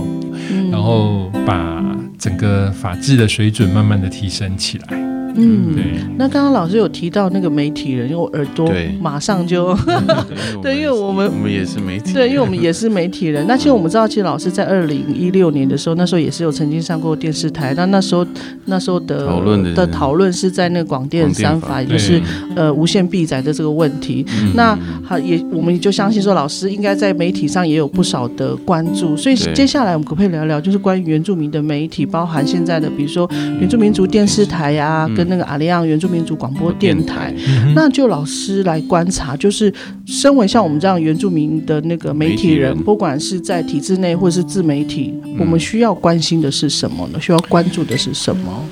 [0.52, 1.84] 嗯然后把
[2.20, 5.15] 整个法治的水准慢慢的提升起来。
[5.36, 5.84] 嗯，对，
[6.18, 8.72] 那刚刚老师有提到那个媒体人，因为我耳朵
[9.02, 9.76] 马上就
[10.62, 13.46] 对，因为我们我们也是媒体，对，因为我们也是媒体人。
[13.48, 17.74] 那其实我们知道，其实老师在二零一六年的时候，那时候也是有曾经上过电视台。
[17.76, 18.26] 那那时候
[18.66, 22.22] 那时候的讨论的的讨论是在那个广电三法，也就是
[22.56, 24.26] 呃无限闭载的这个问题。
[24.42, 29.16] 嗯那好，也我们就相信说，老师应该在媒体上也有不少的关注。
[29.18, 37.34] 所以接下来我们可不可以聊聊，就是关于原住民的媒体，包含现在的，比如说原住民族电视台呀、嗯跟那个阿里昂原住民族广播电台。
[37.48, 39.74] 嗯那就老师来观察，就是
[40.06, 47.20] 身为像我们这样原住民的那个媒体人，体人不管是在体制内或是自媒体，嗯我们需要关心的是什么呢？
[47.20, 48.66] 需要关注的是什么？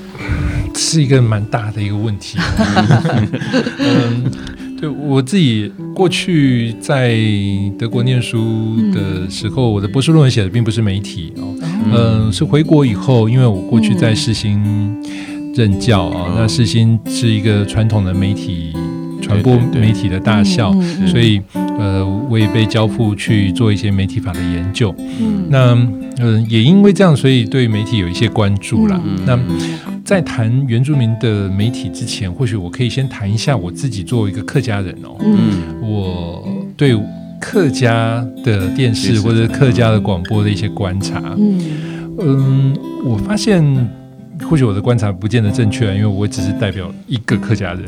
[0.76, 2.38] 是一个蛮大的一个问题。
[3.78, 4.32] 嗯，
[4.80, 7.16] 对我自己过去在
[7.78, 11.56] 德国念书的时候，我的博士论文写的并不是媒体哦，
[11.94, 14.60] 嗯，是回国以后，因为我过去在世新
[15.56, 18.74] 任教啊，嗯那世新是一个传统的媒体
[19.22, 20.74] 传播媒体的大校，
[21.08, 24.94] 所以呃，我也被交付去做一些媒体法的研究。
[25.20, 29.00] 嗯那嗯、呃也因为这样，所以对媒体有一些关注啦。
[29.06, 29.40] 嗯那
[30.04, 35.38] 在谈原住民的媒体之前，或许我可以先谈一下我自己作为一个客家人哦，嗯
[35.82, 37.00] 嗯我对
[37.40, 41.22] 客家的电视电视或者客家的广播的一些观察。
[41.38, 41.62] 嗯
[42.20, 43.64] 嗯，我发现。
[44.44, 47.84] 或许我的观察不见得正确，因为我只是代表一个客家人。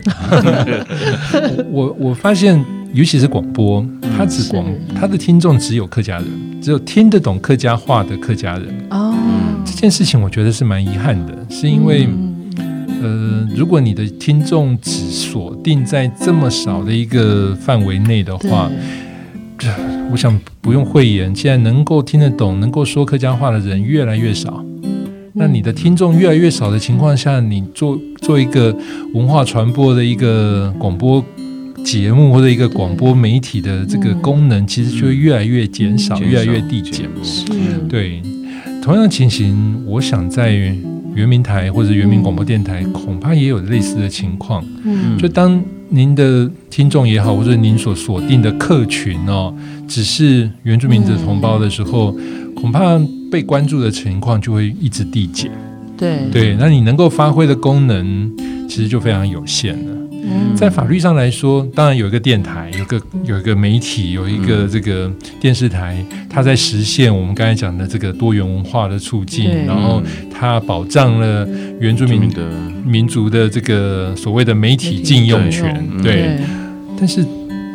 [1.71, 2.63] 我我我发现，
[2.93, 3.85] 尤其是广播，
[4.17, 6.27] 它只广是它的听众只有客家人，
[6.61, 8.67] 只有听得懂客家话的客家人。
[8.89, 9.13] 哦，
[9.65, 12.51] 这件事情我觉得是蛮遗憾的，是因为、嗯
[13.01, 18.71] 呃，如果你的听众只锁定在这么少的一个范围内的话，
[19.57, 19.69] 对
[20.11, 24.63] 我想不用讳言，现在能够听得懂、能够说客家话的人越来越少。
[25.37, 28.73] 那你的听众越来越少的情况下，你做做一个
[29.13, 31.23] 文化传播的一个广播
[31.83, 37.09] 节目或者一个广播媒体的这个功能，其实就会越来越减少，越来越递减。
[37.21, 37.43] 是。
[37.89, 38.21] 对，
[38.81, 40.51] 同样的情形，我想在
[41.13, 44.63] 圆明台或者圆明广播电台，恐怕也有类似的情况。
[44.85, 45.17] 嗯。
[45.17, 49.53] 就当您的听众也好，或者您所锁定的客群哦，
[49.85, 52.15] 只是原住民的同胞的时候，
[52.55, 52.97] 恐怕
[53.35, 55.51] 被关注的情况就会一直递减。
[55.97, 58.31] 对对，那你能够发挥的功能，
[58.69, 59.91] 其实就非常有限了。
[60.55, 70.01] 在法律上来说，当然有一个电台，有个有一个媒体，有一个这个电视台，它在实现我们刚才讲的这个多元文化的促进，然后
[70.33, 71.45] 它保障了
[71.81, 72.49] 原住民民的
[72.85, 75.85] 民族的这个所谓的媒体禁用权。
[75.91, 76.39] 嗯对，
[76.97, 77.23] 但是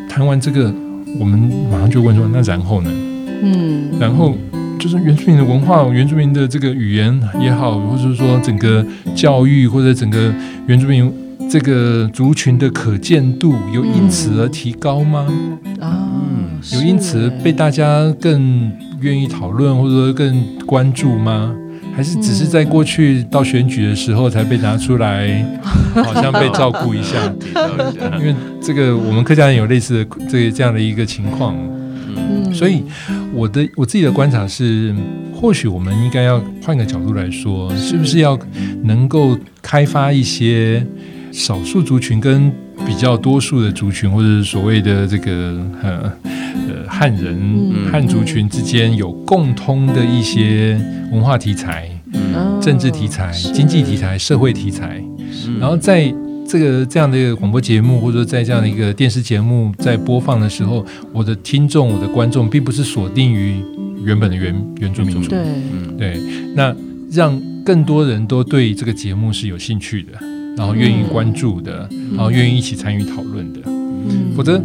[0.08, 0.74] 谈完这个，
[1.18, 1.38] 我们
[1.70, 2.90] 马上就问说，那然后呢？
[3.42, 4.36] 嗯，然后
[4.80, 10.32] 就是原住民的文化、原住民的这个语言也好，或者说整个教育或者整个
[10.66, 11.12] 原住民
[11.50, 15.26] 这个族群的可见度，有因此而提高吗？
[15.80, 16.08] 啊，
[16.72, 21.54] 有因此被大家更愿意讨论，或者说更关注吗？
[21.94, 25.44] 还是只是在过去到选举的时候才被拿出来，
[26.02, 27.18] 好像被照顾一下？
[27.38, 31.54] 提到一下因为这个我们客家人有类似的这个这样的一个情况。
[31.54, 32.82] 嗯所以
[33.32, 34.94] 我的我自己的观察是，
[35.32, 38.38] 或许我们应该要换个角度来说，是不是要
[38.82, 40.84] 能够开发一些
[41.32, 42.52] 少数族群跟
[42.86, 46.12] 比较多数的族群，或者是所谓的这个呃
[46.68, 47.90] 呃汉人、嗯。
[47.92, 50.80] 汉族群之间有共通的一些
[51.12, 51.88] 文化题材、
[52.34, 55.02] 啊政治题材、经济题材、社会题材，
[55.46, 56.12] 嗯然后在
[56.50, 63.62] 这个这样的一个广播节目，或者说在这样的一个电视节目在播放的时候，我的听众、我的观众，并不是锁定于
[64.04, 65.30] 原本的原原住民族，
[65.96, 66.18] 对，
[66.56, 66.74] 那
[67.12, 70.18] 让更多人都对这个节目是有兴趣的，
[70.56, 73.60] 然后愿意关注的，然后愿意一起参与讨论的。
[73.66, 74.32] 嗯。
[74.34, 74.60] 否则，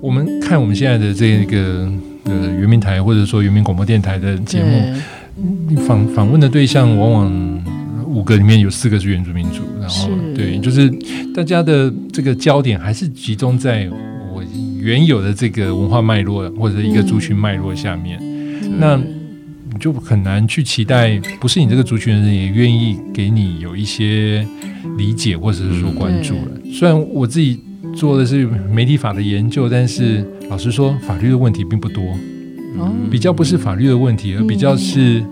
[0.00, 1.92] 我们看我们现在的这个
[2.24, 4.94] 呃原民台或者说原民广播电台的节目，
[5.68, 7.64] 你访访问的对象往往
[8.06, 10.34] 五个里面有四个是原住民族，然后是。
[10.34, 10.90] 对，就是
[11.34, 13.88] 大家的这个焦点还是集中在
[14.34, 14.42] 我
[14.80, 18.20] 原有的这个文化脉络或者一个族群脉络下面，
[18.78, 24.46] 那你就很难去期待不是你这个族群的人也愿意给你有一些
[24.98, 26.50] 理解或者是说关注了。
[26.72, 27.60] 虽然我自己
[27.94, 32.02] 做的是媒体法的研究，但是老实说，法律的问题并不多。
[32.78, 32.90] 哦。
[33.10, 35.24] 比较不是法律的问题，而比较是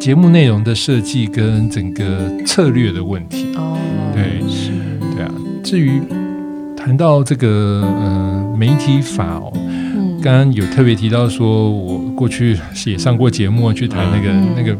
[0.00, 3.52] 节目内容的设计跟整个策略的问题。
[3.56, 3.76] 哦，
[4.14, 4.70] 对是，
[5.14, 5.30] 对啊，
[5.62, 6.00] 至于
[6.76, 12.56] 谈到这个呃媒体法哦，嗯刚刚有特别提到说，我过去
[12.86, 14.76] 也上过节目去谈那个、嗯那个。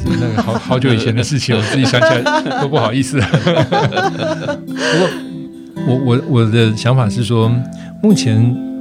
[0.00, 3.18] 这那个好好久以前的事情， 我自己想起来都不好意思。
[3.26, 3.26] 不
[4.94, 5.08] 过，
[5.88, 7.52] 我我我的想法是说，
[8.00, 8.38] 目前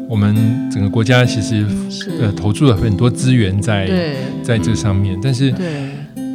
[0.09, 0.35] 我们
[0.71, 3.89] 整个国家其实是，呃投注了很多资源在
[4.41, 5.67] 在这上面，但是对，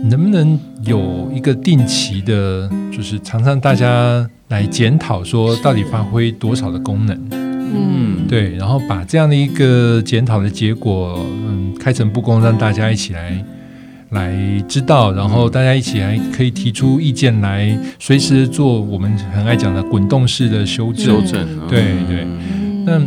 [0.04, 7.18] 能不能有一个定期的，就是常常大家来检讨，说到底发挥多少的功能？
[7.30, 13.42] 嗯，对，然后把这样的一个检讨的结果，嗯，开诚布公，让大家一起来
[14.10, 14.36] 来
[14.68, 21.06] 知道，然后大家一起来可以提出意见来，随时做我们很爱讲的滚动式的修正。
[21.06, 22.06] 修正，对嗯。
[22.08, 22.26] 对
[22.84, 23.00] 那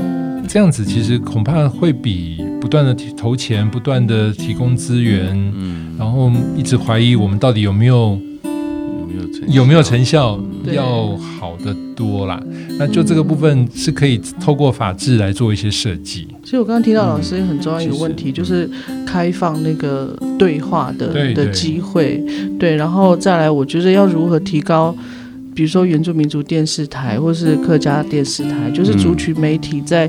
[0.47, 10.39] 这样子其实恐怕会比不断的投钱、不断的提供资源，嗯，然后一直怀疑我们到底有没有有没有成有没有成效，
[10.71, 12.41] 要好得多啦。
[12.77, 16.27] 那就这个部分是可以透过法制来做一些设计。
[16.43, 18.69] 其实我刚刚听到老师很重要一个问题，就是
[19.05, 22.23] 开放那个对话的的机会，
[22.59, 24.95] 对，然后再来，我觉得要如何提高，
[25.55, 30.07] 比如说原住民族电视台或是客家电视台，就是族群媒体在，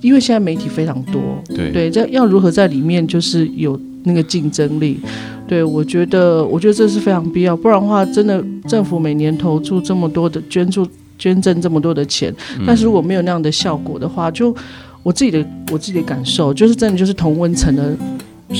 [0.00, 1.70] 因为现在媒体非常多，对。
[1.70, 4.98] 对，这要如何在里面就是有那个竞争力？
[5.46, 10.86] 对我觉得，我觉得这是非常必要，不然的话，真的政府每年投注这么多的捐助。
[11.20, 12.32] 捐赠这么多的钱，
[12.64, 14.54] 但是如果没有那样的效果的话，就
[15.02, 17.96] 我自己的我自己的感受，就是真的就是同温层的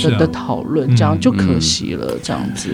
[0.02, 2.68] 的的，讨论，嗯这样就可惜了，这样子。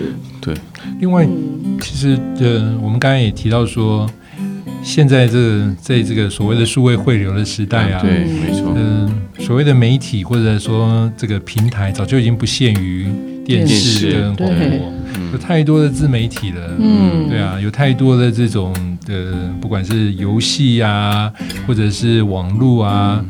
[1.01, 4.09] 另外嗯，其实呃，我们刚才也提到说，
[4.83, 13.09] 现在这在这个所谓的数位汇流的时代啊，对，嗯没错，嗯、所谓的媒体或者说这个平台，早就已经不限于
[13.45, 16.61] 电视跟广播，嗯有太多的自媒体了。
[16.79, 18.73] 嗯，对，啊，有太多的这种
[19.07, 21.33] 的，不管是游戏啊，
[21.67, 23.25] 或者是网络啊，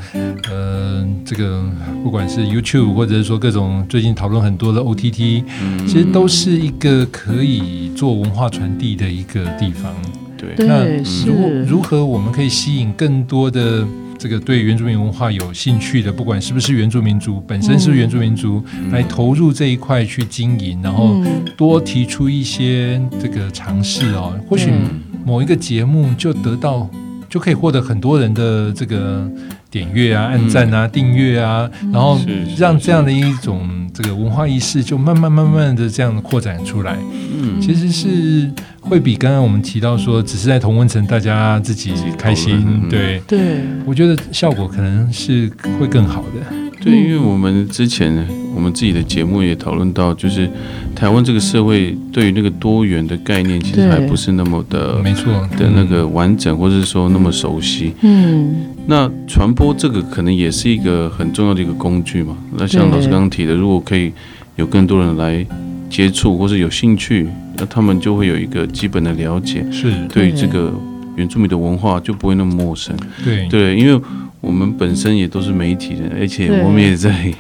[0.51, 1.65] 呃，这个
[2.03, 5.87] 不管是 YouTube，或者是说各种最近讨论很多的 OTT，嗯。
[5.87, 9.95] 其实都是一个可以做文化传递的一个地方。
[10.37, 11.29] 对，那是。
[11.29, 13.87] 如如何我们可以吸引更多的
[14.19, 26.89] 这个对原住民文化有兴趣的，不管是不是原住民族，本身是原住民族，来投入这一块去经营，然后嗯多提出一些这个尝试哦，或许嗯某一个节目就得到。
[27.35, 29.29] 就可以获得很多人的这个
[29.69, 32.17] 点阅啊、按赞啊、订阅啊，然后
[32.57, 36.97] 让这样的一种这个文化意识就慢慢慢慢的这样扩展出来。
[37.37, 38.49] 嗯，其实是
[38.81, 46.57] 会比刚刚我们提到说，只是在同温层大家自己开心对，对，我觉得效果可能是会更好的。
[46.85, 50.49] 对，因为我们之前我们自己的节目也讨论到，就是
[50.95, 57.95] 台湾这个社会对于那个多元的概念，其实还不是那么的没错的那个完整，或者是说那么熟悉。
[58.03, 58.55] 嗯，
[58.87, 62.37] 那传播这个可能也是一个很重要的一个工具嘛。
[62.59, 64.13] 那像老师刚刚提的，如果可以
[64.57, 65.45] 有更多人来
[65.89, 67.27] 接触或者有兴趣，
[67.57, 70.73] 那他们就会有一个基本的了解，是对于这个
[71.17, 72.95] 原住民的文化就不会那么陌生。
[73.25, 74.01] 对对，因为
[74.45, 77.33] 我们本身也都是媒体人，而且我们也在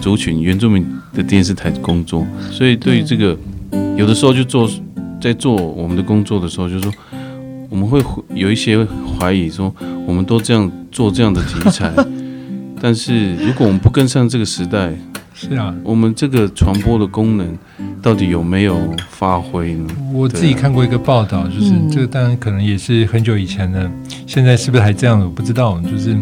[0.00, 3.36] 族群原住民的电视台工作，所以对于这个
[3.96, 4.70] 有的时候就做
[5.20, 6.92] 在做我们的工作的时候，就是说
[7.70, 8.02] 我们会
[8.34, 8.86] 有一些
[9.18, 9.74] 怀疑，说
[10.06, 11.92] 我们都这样做这样的题材，
[12.80, 14.92] 但是如果我们不跟上这个时代，
[15.34, 15.74] 是啊。
[15.82, 17.58] 我们这个传播的功能
[18.00, 18.78] 到底有没有
[19.10, 19.94] 发挥呢？
[20.12, 23.90] 我自己看过一个报道，就是嗯这个当然可能也是很久以前的，
[24.26, 25.20] 现在是不是还这样？
[25.20, 25.78] 我不知道。
[25.80, 26.16] 就是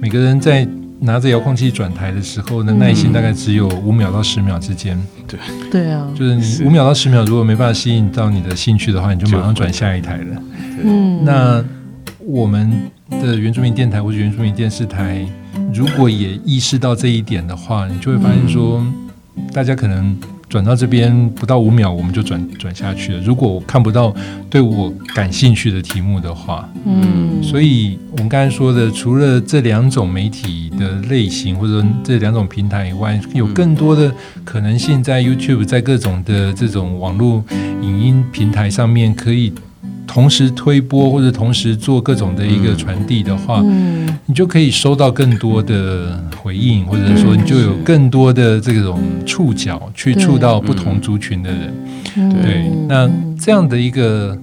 [0.00, 0.66] 每个人在
[1.00, 4.98] 拿着遥控器转台的时候的耐心大概只有五秒到十秒之间。
[5.26, 5.38] 对
[5.70, 10.42] 对啊，就是是你五秒到十秒，如果没办法吸引到你的兴趣的话，你就马上转下一台了。
[10.82, 11.64] 嗯，那
[12.18, 15.26] 我们的原住民电台或者原住民电视台，
[15.72, 18.84] 如果也意识到这一点的话，你就会发现说，
[19.52, 20.16] 大家可能
[20.48, 23.20] 转到这边不到五秒，我们就转转下去了。
[23.20, 24.14] 如果我看不到
[24.48, 34.12] 对我感兴趣的题目的话，嗯，所以我们刚才说的，除了这两种媒体的类型或者这两种平台以外，有更多的
[34.44, 37.44] 可能性在 YouTube，在各种的这种网络
[37.82, 39.52] 影音平台上面可以。
[40.06, 51.74] 同时推播或者同时做各种的一个传递的话，嗯，你就可以收到更多的回应，或者说你就有更多的这种触角去触到不同族群的人。
[52.16, 52.42] 嗯。
[52.42, 54.38] 对，那这样的一个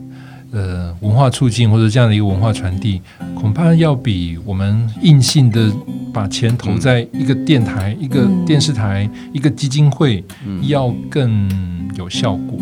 [0.51, 3.01] 呃文化促进或者这样的一个文化传递，
[3.33, 5.71] 恐怕要比我们硬性的
[6.13, 10.23] 把钱投在一个电台、一个电视台、一个基金会
[10.61, 11.49] 要更
[11.95, 12.59] 有效果，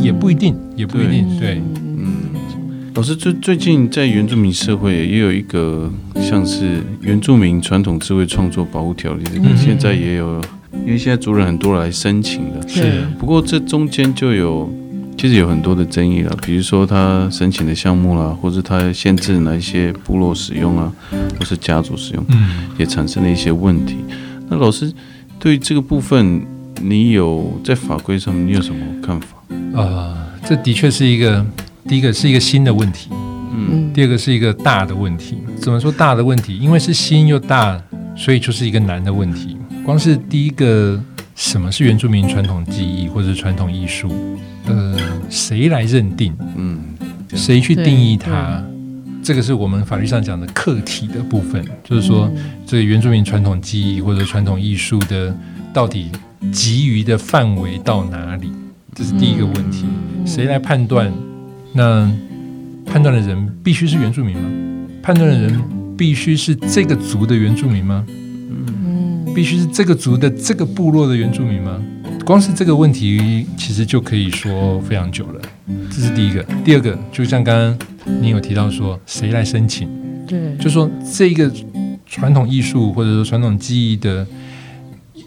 [0.00, 1.38] 也不一定，也不一定。
[1.38, 1.60] 对，
[2.96, 10.42] 老师最最近在原住民社会也有一个像是原住民传统智慧创作保护条例，这个嗯现在也有，
[10.72, 12.66] 因为现在族人很多来申请的。
[12.66, 14.72] 是不过这中间就有
[15.18, 20.90] 其实有很多的争议了，比如说他申请的项目啦，或者他限制哪一些部落使用啊，
[21.38, 22.70] 或是家族使用，嗯。
[22.78, 23.96] 也产生了一些问题。
[24.48, 24.90] 那老师
[25.38, 26.40] 对于这个部分，
[26.80, 29.36] 你有在法规上面你有什么看法？
[29.74, 30.16] 呃，
[30.46, 31.44] 这的确是一个，
[31.88, 33.10] 第一个是一个新的问题，
[33.52, 35.38] 嗯第二个是一个大的问题。
[35.56, 36.58] 怎么说大的问题？
[36.58, 37.80] 因为是新又大，
[38.16, 39.56] 所以就是一个难的问题。
[39.84, 41.00] 光是第一个，
[41.36, 44.12] 什么是原住民传统技艺或者传统艺术？
[44.66, 44.98] 呃，
[45.30, 46.34] 谁来认定？
[46.56, 46.80] 嗯，
[47.34, 48.60] 谁去定义它？
[49.22, 52.30] 这个是我们法律上讲的客体的部分，就是说，
[52.66, 55.34] 这个原住民传统技艺或者传统艺术的
[55.72, 56.10] 到底
[56.52, 58.50] 给予的范围到哪里？
[58.94, 59.84] 这是第一个问题。
[60.24, 61.12] 谁来判断？
[61.76, 62.10] 那
[62.86, 64.50] 判断的人必须是原住民吗？
[65.02, 65.62] 判断的人
[65.96, 68.04] 必须是这个族的原住民吗？
[68.08, 71.78] 嗯必须是这个族的这个部落的原住民吗？
[72.24, 75.40] 光是这个问题，其实就可以说非常久了。
[75.90, 76.42] 这是第一个。
[76.64, 77.78] 第二个，就像刚刚
[78.20, 79.88] 你有提到说，谁来申请？
[80.26, 81.52] 对，就说这个
[82.06, 84.26] 传统艺术或者说传统技艺的，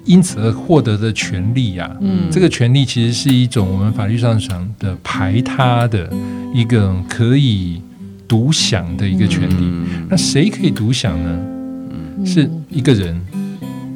[0.10, 6.12] 因此而获得的权利呀、嗯这个权利其实是一种我们法律上讲的排他的
[6.51, 7.80] 一个可以
[8.28, 9.53] 独享的一个权利。
[9.60, 12.26] 嗯那谁可以独享呢？
[12.26, 13.22] 是一个人，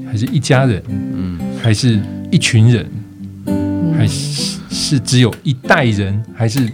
[0.06, 2.00] 还是一家人，嗯还是
[2.30, 2.86] 一群人，
[3.98, 6.70] 还是是只有一代人，还是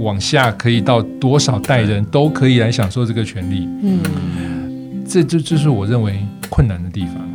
[0.00, 3.68] 往下可以到多少代人都可以来享受这个权利？
[3.84, 6.18] 嗯，这就就是我认为
[6.50, 7.31] 困难的地方。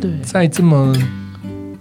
[0.00, 0.94] 对，在这么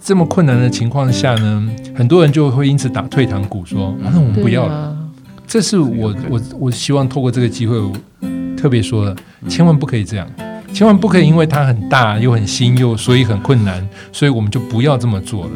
[0.02, 4.74] 这么困难的情况下呢，很多人就会因此打退堂鼓，说：“啊，那我们不要了。
[4.74, 4.98] 了，
[5.46, 7.78] 这是我我我希望透过这个机会，
[8.56, 9.16] 特别说的，
[9.48, 10.28] 千万不可以这样，
[10.74, 15.52] 千万不可以因为它很大又很新又所以很困难，所以我们就不要这么做了。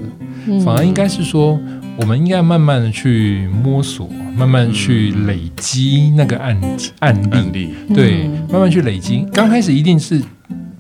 [0.47, 0.59] 嗯。
[0.61, 1.59] 反而应该是说，
[1.97, 6.59] 我们应该慢慢的去摸索，慢慢去累积那个案
[6.99, 7.69] 案例，案例。
[7.93, 9.25] 对嗯，慢慢去累积。
[9.33, 10.21] 刚开始一定是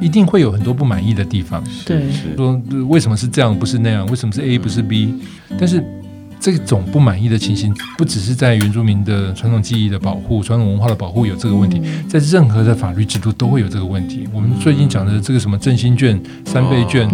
[0.01, 5.13] 一定会有很多不满意的地方，对是说呃为什么是这样不是那样，为什么是 A 不是 B？
[5.59, 5.81] 但是
[6.39, 11.79] 这种不满意的情形，不只是在原住民的传统记忆的保护、传统文化的保护有这个问题，
[12.09, 14.27] 在任何的法律制度都会有这个问题。
[14.33, 17.07] 我们最近讲的这个什么振兴券、三倍券，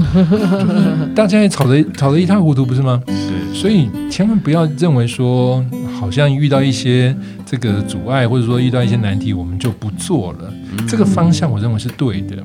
[1.13, 3.03] 大家也吵得吵得一塌糊涂，不是吗？
[3.07, 5.61] 是，所以千万不要认为说，
[5.99, 7.13] 好像遇到一些
[7.45, 10.53] 这个阻碍，或者说遇到一些难题，我们就不做了。
[10.87, 12.37] 这个方向我认为是对的，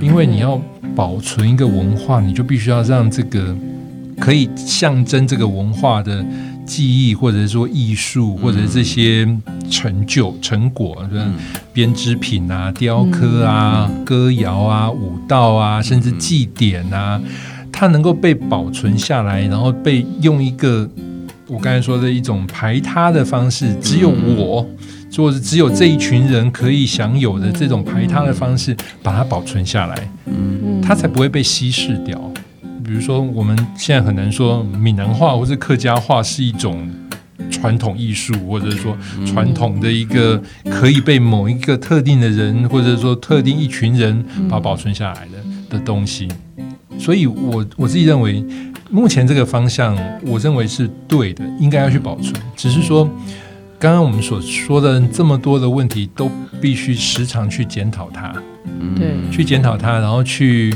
[0.00, 0.60] 因为你要
[0.96, 3.54] 保存一个文化，你就必须要让这个
[4.18, 6.24] 可以象征这个文化的
[6.64, 9.28] 记忆，或者说艺术，或者这些
[9.70, 11.34] 成就成果，嗯，
[11.72, 17.20] 编织品啊、雕刻啊、歌谣啊、舞蹈啊，甚至祭典啊，
[17.70, 20.88] 它能够被保存下来，然后被用一个
[21.46, 24.66] 我刚才说的一种排他的方式，只有我。
[25.16, 32.18] 或是只有这一群人可以享有的这种排他的方式，把它保存下来，嗯，它才不会被稀释掉。
[32.82, 36.88] 比如说，我们现在很难说闽南话或是客家话是一种
[37.50, 38.96] 传统艺术，或者说
[39.26, 40.40] 传统的一个
[40.70, 46.28] 可以被某一个特定的人，或者说特定一群人把保存下来的的东西。
[46.98, 48.44] 所以，我我自己认为，
[48.90, 52.34] 目前这个方向，我认为是对的，应该要去保存。
[52.56, 53.08] 只是说。
[53.80, 58.30] 刚刚我们所说的这么多的问题，都必须时常去检讨它，
[58.94, 60.74] 对，去检讨它，然后去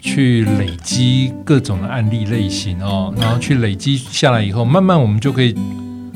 [0.00, 5.54] 去累积各种的案例类型哦，然后去累积下来以后，慢慢我们就可以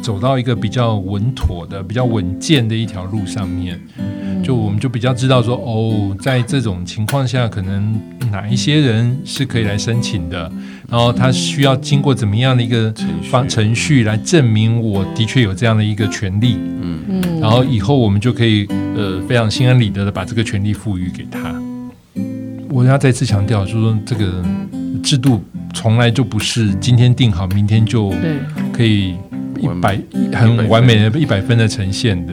[0.02, 3.80] 走到一个比较稳妥的、比较稳健的一条路上面。
[4.44, 7.98] 就我们就比较知道说，哦，在这种情况下，可能
[8.30, 10.52] 哪一些人是可以来申请的。
[10.90, 12.92] 然后他需要经过怎么样的一个
[13.30, 21.54] 方程序来证明我的确有这样的一个权利，嗯嗯，然后以后我们就可以呃非常心安理得的把这个权利赋予给他。
[22.68, 24.44] 我要再次强调，就是说这个
[25.02, 25.42] 制度
[25.72, 28.12] 从来就不是今天定好，明天就
[28.72, 29.14] 可以
[29.60, 30.00] 一百
[30.32, 32.32] 很完美的一百分的呈现的。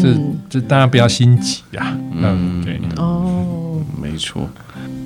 [0.00, 0.14] 这
[0.48, 4.48] 这大家不要心急呀，嗯，对，哦，没错。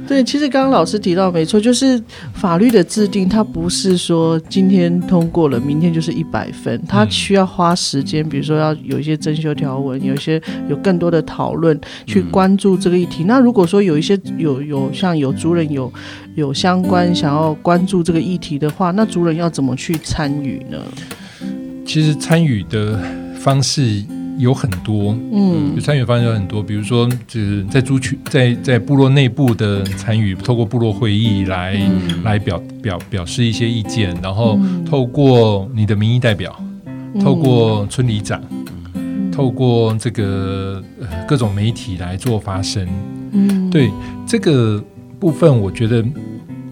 [0.08, 2.02] 对，其实刚刚老师提到没错，就是
[2.34, 13.22] 法律的制定，它不是说今天通过了，明天就是一百分，它需要花时间，比如说要有一些增修条文，有一些有更多的讨论，去关注这个议题。
[13.22, 15.92] 那如果说有一些有有像有族人有
[16.34, 20.78] 有相关想要关注这个议题的话，那族人要怎么去参与呢？
[21.90, 22.96] 其实参与的
[23.34, 24.04] 方式。
[24.38, 31.78] 有很多，嗯，就参与方式有很多，比如说，就是在族群在在部落内部的参与，透过部落会议来
[32.24, 36.58] 来表表表示一些意见，然后透过你的民意代表，
[37.20, 38.40] 透过村里长，
[39.30, 40.82] 透过这个
[41.28, 42.88] 各种媒体来做发声，
[43.32, 43.90] 嗯，对
[44.26, 44.82] 这个
[45.18, 46.02] 部分，我觉得。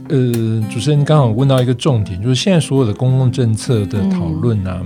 [0.08, 4.82] 呃，主持人刚好问到一个重点，就是现在所有的公共政策的讨论啊，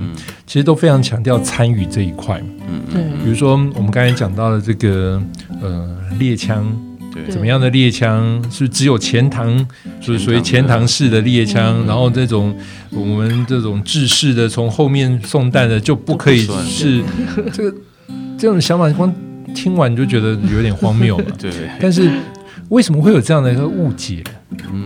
[0.46, 2.42] 其实都非常强调参与这一块。
[2.68, 3.02] 嗯，对。
[3.22, 5.22] 比如说我们刚才讲到的这个
[5.60, 6.64] 呃猎枪，
[7.12, 9.66] 对，怎么样的猎枪是只有钱塘，
[10.00, 12.54] 所以属于钱塘式的猎枪，然后这种
[12.90, 17.02] 我们这种制式的从后面送弹的就不可以是
[17.52, 17.76] 这个
[18.36, 19.12] 这种想法，光
[19.54, 21.24] 听完就觉得有点荒谬嘛。
[21.38, 21.50] 对，
[21.80, 22.10] 但是。
[22.68, 24.24] 为什么会有这样的一个误解？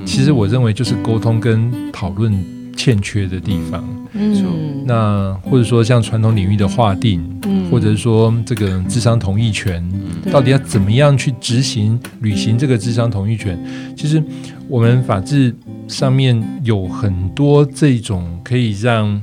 [0.05, 2.33] 其实我认为就是沟通跟讨论
[2.77, 3.85] 欠缺的地方。
[4.12, 7.23] 嗯，那或者说像传统领域的划定，
[7.71, 9.87] 或者是说这个智商同意权，
[10.31, 13.59] 到底要怎么样去执行、履行这个智商同意权？
[13.95, 14.23] 其实
[14.69, 15.55] 我们法治
[15.87, 19.21] 上面有很多这种可以让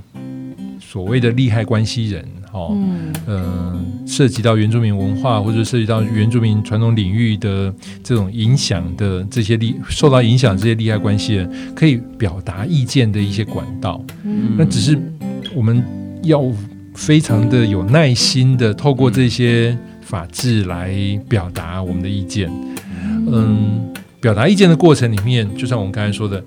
[0.79, 2.23] 所谓的利害关系人。
[2.53, 2.77] 哦，
[3.25, 7.73] 嗯，涉及到原住民文化或者涉及到原住民传统领域的
[8.03, 13.99] 这种影响的这些利受到影响这些利害关系人，可以表达意见的一些管道。
[14.23, 14.95] 嗯，那只是
[15.55, 15.83] 我们
[16.21, 16.43] 要
[16.93, 20.95] 非常的有耐心的透过这些法制来
[21.27, 22.51] 表达我们的意见。
[23.31, 23.91] 嗯，
[24.21, 26.43] 表达意见的过程里面，就像我们刚才说的，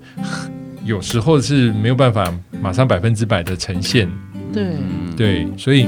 [0.85, 4.09] 有时候是没有办法马上百分之百的呈现。
[4.53, 4.75] 对
[5.15, 5.87] 对，所以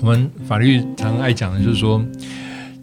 [0.00, 2.04] 我们法律常常爱讲的就是说，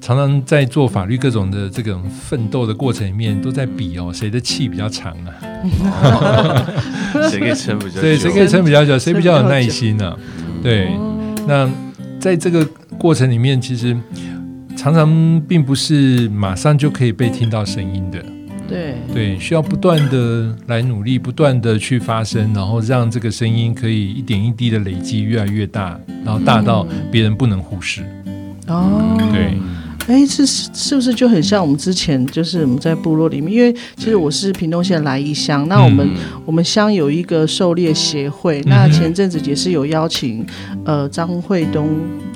[0.02, 5.36] 常常在做法律各种的这种奋斗的过程里面，都在比哦，谁的气比较长啊？
[7.30, 8.02] 谁可以撑比较？
[8.02, 8.98] 对，谁可以撑比较久？
[8.98, 10.18] 谁比较有耐心呢？
[10.64, 10.90] 对，
[11.48, 11.70] 那
[12.20, 12.66] 在这个
[12.98, 13.96] 过程里面，其实
[14.76, 18.24] 常常并不是马上就可以被听到声音的。
[18.70, 18.96] 对。
[19.14, 28.04] 对，需要不断的来努力，不断的去发声，然后让这个声音可以一点一滴的累积，越来越大，然后大到别人不能忽视。
[28.68, 29.58] 哦，对，
[30.08, 33.52] 哎，这是是不是就很像我们之前就是我们在部落里面？
[33.52, 36.18] 因为其实我是屏东县来义乡，那我们、嗯。
[36.46, 40.46] 我们乡有一个狩猎协会，那前阵子也是有邀请
[40.86, 41.88] 呃张惠东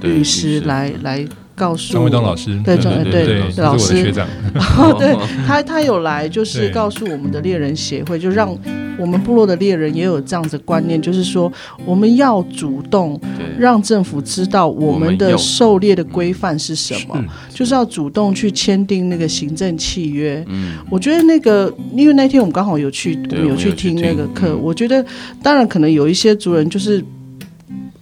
[0.02, 0.62] 律师律师。
[0.62, 1.26] 来来
[1.56, 4.01] 告诉张卫东老师，对张对对对，老师。
[4.01, 4.28] 学长，
[4.78, 8.56] 哦，对 他，他有来，就是告诉我们的猎人协会，就让
[8.97, 11.51] 我们部落的猎人也有这样子观念，就是说
[11.86, 13.20] 我们要主动，
[13.58, 17.28] 让政府知道我们的狩猎的规范是什么，嗯。
[17.54, 20.43] 就是要主动去签订那个行政契约。
[20.49, 25.06] 嗯，我觉得那个，因为那天我们刚好有去，我们有去听那个课，我觉得
[25.41, 27.04] 当然可能有一些族人就是。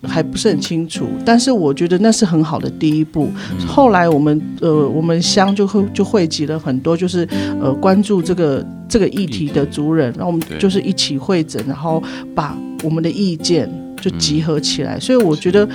[0.04, 3.30] 还不是很清楚，但是我觉得那是很好的第一步。
[3.60, 7.28] 嗯后来我们呃，我们乡就会就汇集了很多就是
[7.62, 12.02] 呃关注这个这个议题的族人，然后我们就是一起会诊，然后
[12.36, 13.70] 把我们的意见
[14.02, 15.00] 就集合起来。
[15.00, 15.68] 所以我觉得，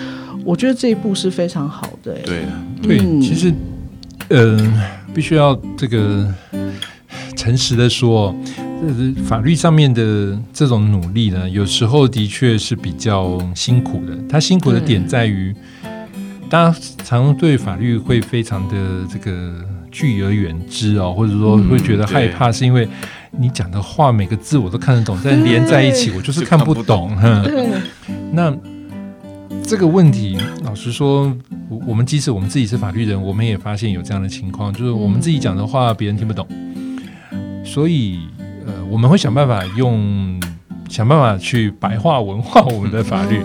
[0.44, 2.22] 我觉得这一步是非常好的、欸。
[2.24, 3.52] 对啊，对，嗯其实，
[4.28, 4.80] 嗯、
[5.14, 6.26] 必须要这个
[7.36, 8.34] 诚实的说，
[8.82, 14.16] 呃，法律上面的这种努力呢，有时候的确是比较辛苦的。
[14.28, 15.54] 它辛苦的点在于，
[16.50, 18.74] 大家常对法律会非常的
[19.10, 22.86] 这个拒而远之哦，或者说会觉得害怕，是因为
[23.30, 27.10] 你讲的话每个字我都看得懂，但连在一起我就是看不懂。
[28.32, 28.54] 那
[29.64, 31.34] 这个问题，老实说，
[31.68, 36.46] 我我们即使我们自己是法律人，我们也发现有这样的情况，就是我们自己讲的话别人听不懂，
[37.64, 38.45] 所以呃，
[38.90, 40.40] 我们会想办法用
[40.88, 43.42] 想办法去白话文化我们的法律，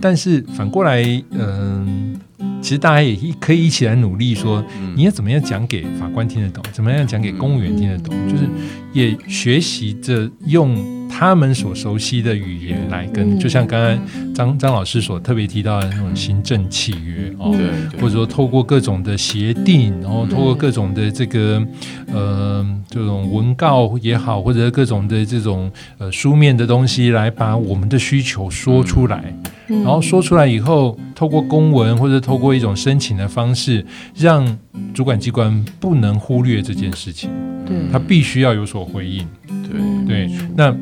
[0.00, 2.18] 但是反过来，嗯、
[2.62, 4.64] 其实大家也一可以一起来努力说，
[4.94, 8.48] 你要怎么样讲给法官听得懂，怎么样讲给公务员听得懂，就是
[8.92, 10.76] 也学习着用
[11.16, 13.38] 他们所熟悉的语言来跟，嗯。
[13.38, 21.64] 就像刚刚张张老师所特别提到的那种行政契约哦，对对，或者说透过各种的协定，然后透过各种的这个
[22.12, 29.32] 呃这种文告也好，或者各种的这种呃书面的东西，来把我们的需求说出来。
[29.68, 29.84] 嗯。
[29.84, 33.86] 然后说出来以后，透过公文或者透过一种申请的方式，
[34.16, 34.58] 让
[34.92, 37.30] 主管机关不能忽略这件事情，
[37.64, 39.24] 对，他必须要有所回应。
[39.46, 40.74] 对对，那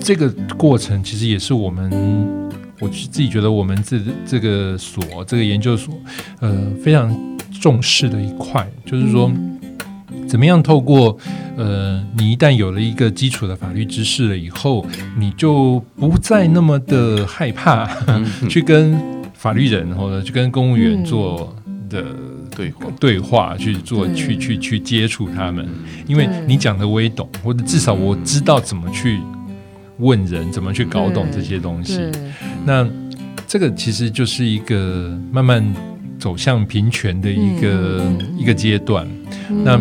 [0.00, 1.90] 这个过程其实也是我们，
[2.80, 5.94] 我自己觉得我们这这个所这个研究所，
[6.40, 7.14] 呃，非常
[7.60, 9.30] 重视的一块，就是说。
[10.28, 11.16] 怎么样透过
[11.56, 14.84] 呃，你一旦有了一个基础的法律知识了以后，
[15.16, 17.88] 你就不再那么的害怕
[18.50, 18.98] 去跟
[19.34, 21.54] 法律人或者去跟公务员做
[21.88, 22.04] 的
[22.56, 25.64] 对话，对话，去做去去去接触他们，
[26.08, 29.20] 因为你讲的我也懂，或者至少我知道怎么去
[29.98, 32.00] 问人，怎么去搞懂这些东西。
[32.64, 32.86] 那
[33.46, 35.64] 这个其实就是一个慢慢
[36.18, 39.06] 走向平权的一个、一个阶段。
[39.64, 39.80] 那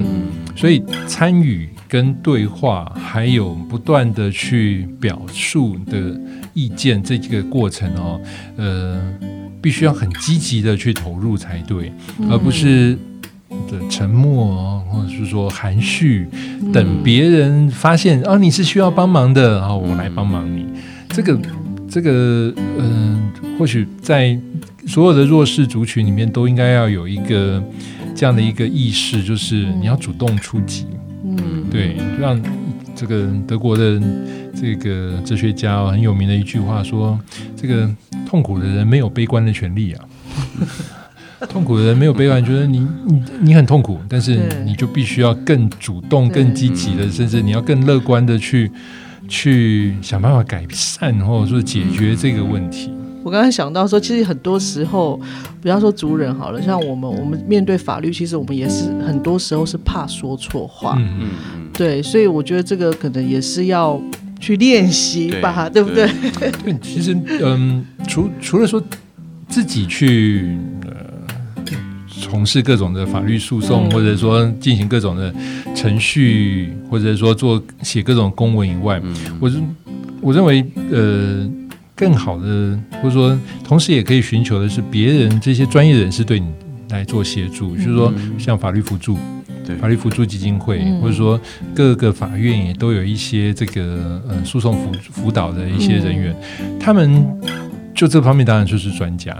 [0.56, 6.20] 所以参与跟对话，还有不断的去表述的
[6.54, 8.22] 意见，这个过程哦，
[8.58, 9.02] 呃，
[9.62, 11.92] 必须要很积极的去投入才对，
[12.30, 12.98] 而不是。
[13.70, 16.28] 的沉默哦，或者是说含蓄，
[16.74, 20.66] 等别人发现啊你是需要帮忙的，然后我来帮忙你。
[21.10, 21.40] 这个
[21.90, 24.38] 这个嗯、或许在
[24.86, 27.64] 所有的弱势族群里面都应该要有一个
[28.14, 30.86] 这样的一个意识，就是你要主动出击，
[31.24, 32.42] 嗯，对，让
[32.96, 34.02] 这个德国的
[34.54, 37.20] 这个哲学家、哦、很有名的一句话说：
[37.56, 37.90] 这个
[38.28, 40.06] 痛苦的人没有悲观的权利啊。
[41.50, 48.72] 痛苦的人没有悲观，觉得你你你很痛苦，但是你就必须要更主动、更积极的，甚至你要更乐观的去
[49.28, 52.92] 去想办法改善或者说解决这个问题。
[53.24, 55.20] 我刚才想到说，其实很多时候，
[55.60, 64.00] 不要说族人好了，像我们，我们面对法律，其实我们也是很多时候是怕说错话，嗯，嗯嗯，对，所以我觉得这个可能也是要
[64.40, 66.08] 去练习吧，对不对？
[66.40, 66.52] 对，
[66.84, 68.80] 其实嗯，除除了说
[69.50, 70.92] 自己去呃
[72.30, 73.92] 从事各种的法律诉讼，嗯。
[73.92, 75.34] 或者说进行各种的
[75.76, 79.16] 程序，或者说做写各种公文以外，嗯。
[79.40, 79.62] 我是
[80.22, 81.48] 我认为呃。
[81.98, 86.46] 更好的，或者说，同时也可以寻求的是别人这些专业人士对你
[86.90, 89.18] 来做协助，就是说像法律辅助，
[89.66, 89.78] 对。
[89.78, 91.00] 法律辅助基金会，嗯。
[91.00, 91.40] 或者说
[91.74, 96.36] 各个法院也都有一些这个呃诉讼辅辅导的一些人员，
[96.78, 97.26] 他们
[97.96, 99.34] 就这方面当然就是专家。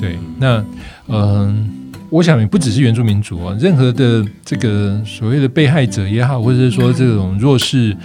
[0.00, 0.64] 对，那
[1.08, 1.68] 嗯、
[2.10, 7.96] 我想也不只是原住民族啊，任何的这个所谓的被害者也好，或者是说这种弱势。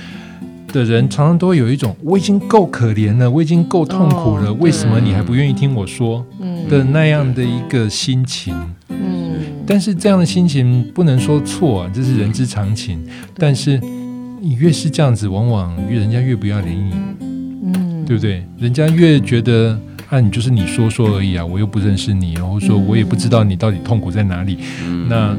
[0.73, 8.55] 的人常常都会有一种我已经够可怜了，我已经够痛苦了，哦为什么你还不愿意听我说嗯的那样的一个心情？
[8.87, 9.35] 嗯，
[9.67, 13.03] 但是这样的心情不能说错啊，这是人之常情。
[13.35, 13.77] 但是
[14.39, 16.93] 你越是这样子，往往越人家越不要理你，
[17.73, 18.45] 嗯，对不对？
[18.57, 19.77] 人家越觉得
[20.11, 24.57] 啊，你就是你说说而已啊，我又不认识你，然后说我也不知道你到底痛苦在哪里。
[25.07, 25.33] 那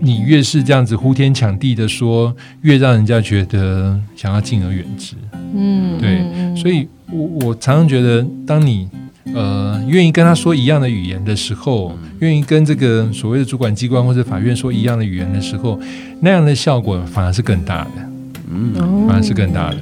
[0.00, 5.16] 你越是这样子呼天抢地的说，越让人家觉得想要敬而远之。
[5.54, 6.22] 嗯，对，
[6.54, 8.86] 所以我我常常觉得，当你
[9.32, 15.80] 呃愿意跟他说一样的语言的时候，愿意跟这个所谓的主管机关或者法院说一样的语言的时候，
[16.20, 18.10] 那样的效果反而是更大的，
[18.50, 18.74] 嗯，
[19.08, 19.78] 反而是更大的。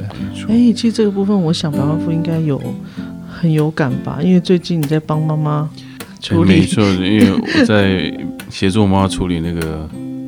[0.49, 2.63] 哎，其实这个部分，我想白万夫应该有
[3.45, 5.69] 很有感吧，因为最近你在帮妈妈
[6.19, 8.11] 处理，没错，因为我在
[8.49, 9.87] 协助妈妈处理那个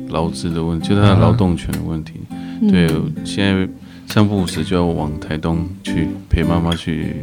[0.09, 2.13] 劳资的问题，就是她的劳动权的问题。
[2.61, 2.69] 嗯。
[2.69, 2.87] 对，
[3.25, 3.67] 现在
[4.05, 7.15] 三不五时就要往台东去陪妈妈去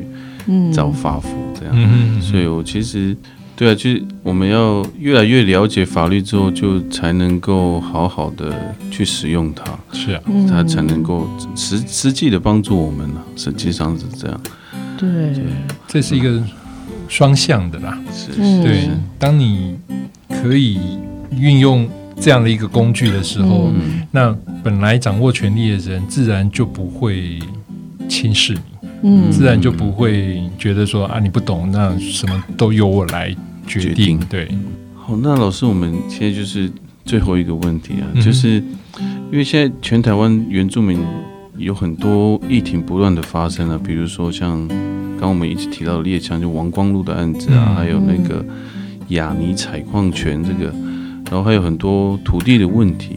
[0.49, 0.73] 嗯。
[0.73, 1.73] 找法服这样。
[1.77, 3.17] 嗯所以我其实
[3.55, 10.45] 对啊，就是我们要越来越了解法律之后，就才能够好好的去使用它，是啊，嗯。
[10.49, 14.41] 它才能够实实际的帮助我们呢、实际上是这样，
[15.35, 15.45] 对，
[15.87, 16.43] 这是一个
[17.09, 17.99] 双向的啦。
[18.13, 18.63] 是嗯。
[18.63, 18.89] 对是，
[19.19, 19.77] 当你
[20.29, 20.99] 可以
[21.37, 21.89] 运用
[22.21, 24.07] 这样的一个工具的时候，嗯。
[24.11, 27.39] 那本来掌握权力的人自然就不会
[28.09, 28.61] 轻视你。
[29.03, 29.31] 嗯。
[29.31, 33.35] 自然就不会觉得说啊你不懂，那什么都由我来
[33.67, 34.19] 决决定。
[34.29, 34.49] 对，
[34.95, 36.71] 好，那老师，我们现在就是
[37.05, 38.63] 最后一个问题啊，嗯就是
[39.33, 40.99] 因为现在全台湾原住民
[41.57, 48.45] 有很多议题不断的发生啊，比如说像刚刚我们一直提到的猎枪，就王光禄的案子啊，嗯还有那个
[49.09, 50.73] 雅尼采矿权这个，
[51.31, 53.17] 然后还有很多土地的问题。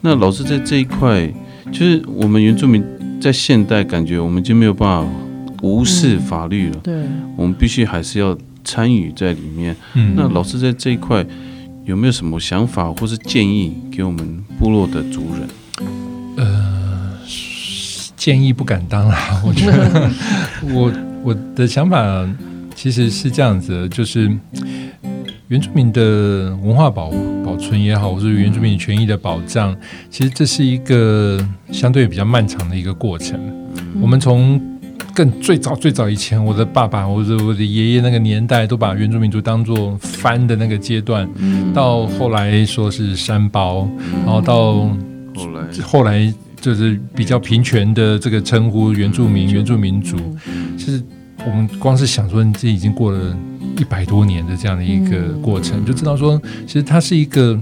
[0.00, 1.26] 那老师在这一块，
[1.72, 2.84] 就是我们原住民
[3.20, 5.10] 在现代感觉我们就没有办法
[5.62, 7.02] 无视法律了，对，
[7.36, 9.74] 我们必须还是要参与在里面。
[9.94, 11.26] 嗯，那老师在这一块
[11.84, 15.48] 有没有什么想法或是建议给我们部落的族人？
[18.18, 19.40] 建议不敢当啦。
[19.46, 20.10] 我觉得
[20.74, 20.92] 我
[21.24, 22.28] 我的想法
[22.74, 24.30] 其实是这样子的，就是
[25.46, 27.10] 原住民的文化保
[27.44, 29.74] 保存也好，或者原住民权益的保障，
[30.10, 31.38] 其实这是一个
[31.72, 33.40] 相对比较漫长的一个过程。
[34.00, 34.60] 我们从
[35.14, 41.28] 更最早最早以前，我的爸爸或者我的爷爷那个年代，都把原住民族当做翻的那个阶段，
[41.72, 43.88] 到后来说是山包，
[44.24, 44.74] 然后到
[45.34, 50.00] 后来后来就是比较平权的这个称呼原住民、原住民。
[50.00, 50.16] 族，
[50.76, 51.02] 其实
[51.44, 53.36] 我们光是想说，这已经过了
[53.76, 57.58] 一百多年的这样的一个过程，就知道说，其实它是一个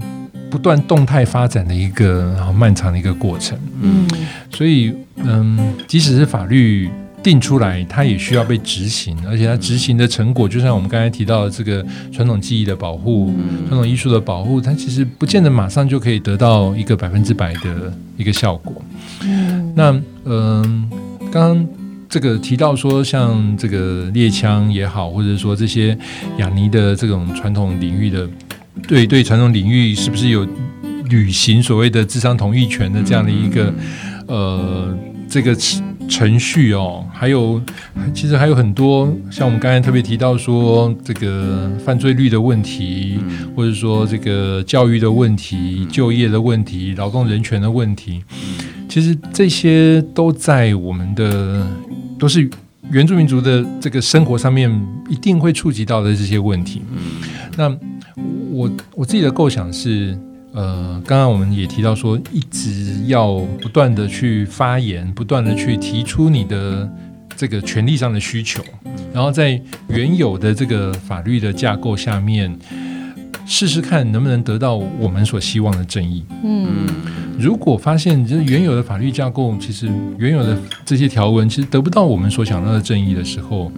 [0.49, 3.57] 不断动态发展的一个然后漫长的一个过程。
[3.81, 4.07] 嗯。
[4.51, 6.89] 所以，嗯，即使是法律
[7.23, 13.33] 定出来，它也需要被执行，而且它执行的成果，就像我们刚才提到的这个传统技艺的保护、
[13.67, 18.81] 传统艺术的保护，它其实不见得马上就可以得到一个百分之百的一个效果。
[19.75, 20.89] 那，嗯，
[21.31, 21.67] 刚刚。
[22.09, 25.95] 这个提到说，像这个猎枪也好，或者说这些
[26.37, 28.25] 雅尼的这种传统领域的，
[28.87, 30.47] 对对传统领域是不是有
[31.09, 33.73] 履行所谓的智商同意权的这样的一个
[34.25, 34.97] 呃
[35.29, 35.53] 这个
[36.07, 37.05] 程程序哦？
[37.13, 37.61] 还有，
[38.13, 43.19] 其实还有很多，像我们刚才特别提到说，这个犯罪率的问题，
[43.55, 48.23] 或者说这个教育的问题、就业的问题、劳动人权的问题，
[48.89, 51.65] 其实这些都在我们的
[52.19, 52.49] 都是
[52.91, 54.69] 原住民族的这个生活上面
[55.09, 56.81] 一定会触及到的这些问题。
[57.55, 57.69] 那
[58.51, 60.17] 我我自己的构想是，
[60.57, 66.91] 呃，刚刚我们也提到说，一直要不断的去发言，不断的去提出你的
[67.35, 68.63] 这个权利上的需求，
[69.13, 72.57] 然后在原有的这个法律的架构下面，
[73.45, 76.25] 试试看能不能得到我们所希望的正义。
[76.43, 76.87] 嗯
[77.37, 79.87] 如果发现就是原有的法律架构，其实
[80.17, 83.71] 原有的这些条文其实得不到我们所想要的正义的时候，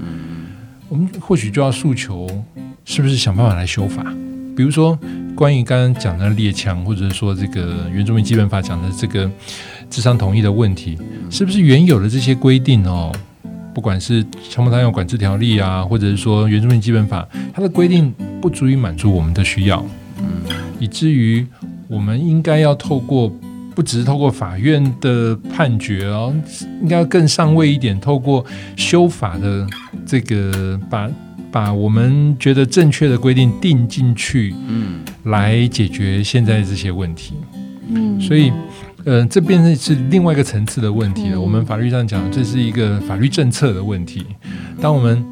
[0.88, 2.26] 我们或许就要诉求，
[2.86, 4.16] 是不是想办法来修法？
[4.60, 5.00] 比如说，
[5.36, 9.32] 关于刚刚讲的列强，或者说这个原住民基本法讲的这个
[9.90, 10.98] 智商同意的问题，
[11.30, 13.10] 是不是原有的这些规定哦？
[13.74, 19.82] 不管是强迫他用管制条例啊，或者是说原住民基本法，它的规定不足以满足我们的需要，
[20.18, 20.26] 嗯
[20.78, 21.48] 以至于
[21.88, 23.34] 我们应该要透过
[23.74, 26.36] 不只是透过法院的判决哦，
[26.82, 28.46] 应该要更上位一点，透过
[28.76, 29.66] 修法的
[30.06, 31.10] 这个把
[31.52, 37.34] 把我们觉得正确的规定定进去，嗯来解决现在这些问题。
[37.92, 38.52] 嗯所以，
[39.06, 41.36] 呃，这变成是另外一个层次的问题了。
[41.36, 44.26] 嗯我们法律上讲，这是一个法律政策的问题。
[44.80, 45.26] 当我们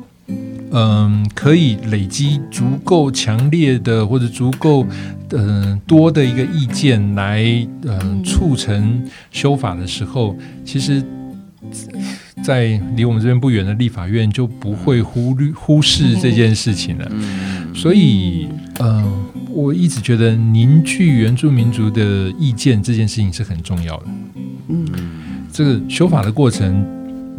[0.69, 4.85] 嗯，可以累积足够强烈的或者足够
[5.31, 7.41] 嗯多的一个意见来
[7.83, 9.01] 嗯促成
[9.31, 11.01] 修法的时候，其实，
[12.43, 17.11] 在离我们这边不远的立法院就不会忽略忽视这件事情了。
[17.73, 18.47] 所以，
[18.79, 24.05] 嗯，我一直觉得凝聚原住民族的意见这件事情是很重要的。
[24.69, 24.87] 嗯，
[25.51, 26.85] 这个修法的过程。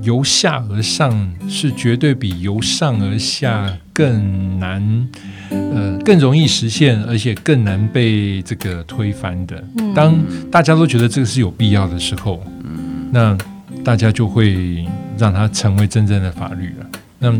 [0.02, 5.08] 由下而上是绝对比由上而下更难，
[5.50, 9.62] 呃，更容易实现，而且更难被这个推翻的。
[9.96, 10.16] 当
[10.52, 12.40] 大家都觉得这个是有必要的时候，
[13.10, 13.36] 那
[13.84, 16.86] 大家就会让它成为真正的法律了。
[17.18, 17.34] 那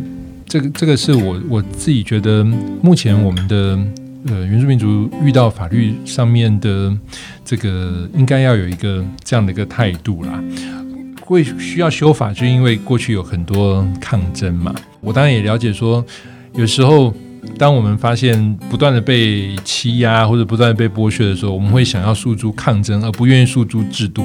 [0.46, 2.42] 这个这个是我我自己觉得，
[2.82, 3.78] 目前我们的
[4.26, 6.96] 呃原住民族遇到法律上面的
[7.44, 10.42] 这个，应该要有一个这样的一个态度啦。
[11.20, 14.74] 会需要修法，就因为过去有很多抗争嘛。
[15.00, 16.02] 我当然也了解，说
[16.54, 17.14] 有时候
[17.58, 24.24] 当我们发现不断的被欺压或者不断的被剥削的时候，我们会想要诉诸抗争，而不愿意诉诸制度、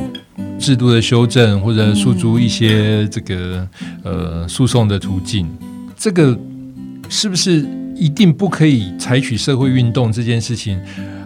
[0.60, 3.68] 制度的修正或者诉诸一些这个
[4.04, 5.48] 呃诉讼的途径。
[5.98, 6.38] 这个
[7.10, 10.80] 是不是一定不可以采取社会运动这件事情？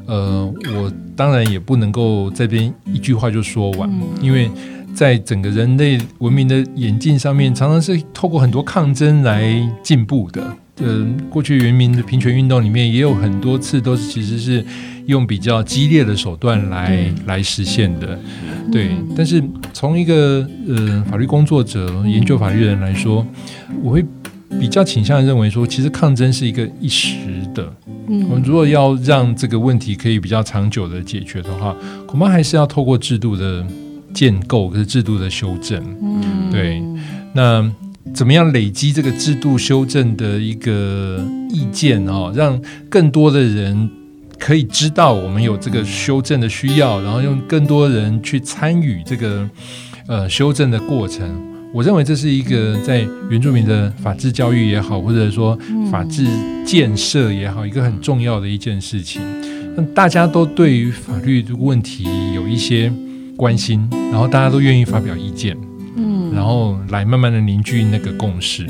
[0.05, 3.89] 呃，我当然也不能够这边一句话就说完，
[4.21, 4.49] 因为。
[4.95, 10.57] 在整个人类文明的演进上面，常常是透过很多抗争来进步的。
[10.79, 14.63] 嗯，过去原民的平权运动里面也有很多次都是其实是
[15.05, 18.19] 用比较激烈的手段来来实现的。
[18.71, 23.25] 对，但是从一个呃法律工作者、研究法律人来说，
[23.81, 24.05] 我会
[24.59, 27.15] 比较倾向认为说，其实抗争是一个一时
[27.53, 27.73] 的。
[28.07, 31.75] 嗯，我们如果要让这个问题可以比较长久的解决的话，
[32.05, 33.65] 恐怕还是要透过制度的。
[34.13, 36.81] 建构跟制度的修正，嗯，对。
[37.33, 37.61] 那
[38.13, 43.89] 怎么样累积这个制度修正的一个意见哦，让更多的人
[44.39, 49.49] 可以知道我们有这个修正的需要，然后用更多人去参与这个
[50.07, 51.29] 呃修正的过程。
[51.73, 55.57] 我认为这是一个在原住民的法治教育也好，或者说
[55.91, 56.25] 法治
[56.65, 59.21] 建设也好，一个很重要的一件事情。
[59.75, 62.91] 那大家都对于法律的问题有一些。
[63.37, 65.55] 关心，然后大家都愿意发表意见，
[66.37, 68.67] 然后来慢慢的凝聚那个共识。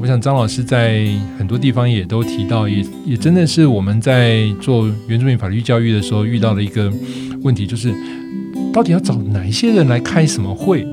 [0.00, 1.06] 我想张老师在
[1.38, 6.92] 很多地方也都提到，也也真的是我们在做原住民法律教育的时候遇到的一个
[7.42, 7.94] 问题，就是
[8.72, 10.84] 到底要找哪一些人来开什么会？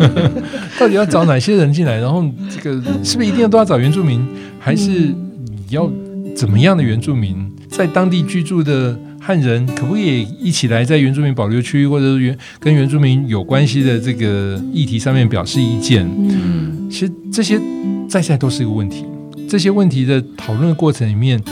[0.80, 1.98] 到底要找哪些人进来？
[2.00, 4.26] 然后这个是不是一定要都要找原住民，
[4.58, 5.92] 还是你要
[6.34, 8.98] 怎么样的原住民在当地居住的？
[9.26, 16.06] 汉人可不可以一起来在原住民保留区，或者是原跟原住民有关系的这个议题上面表示意见？
[16.06, 17.58] 嗯，其实这些
[18.06, 19.06] 在在都是一个问题。
[19.48, 21.42] 这些问题的讨论的过程里面，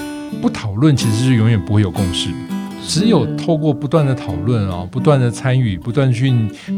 [0.42, 2.28] 不讨论其实是永远不会有共识。
[2.86, 6.30] 只有透过不断的讨论啊，不断的参与，不断去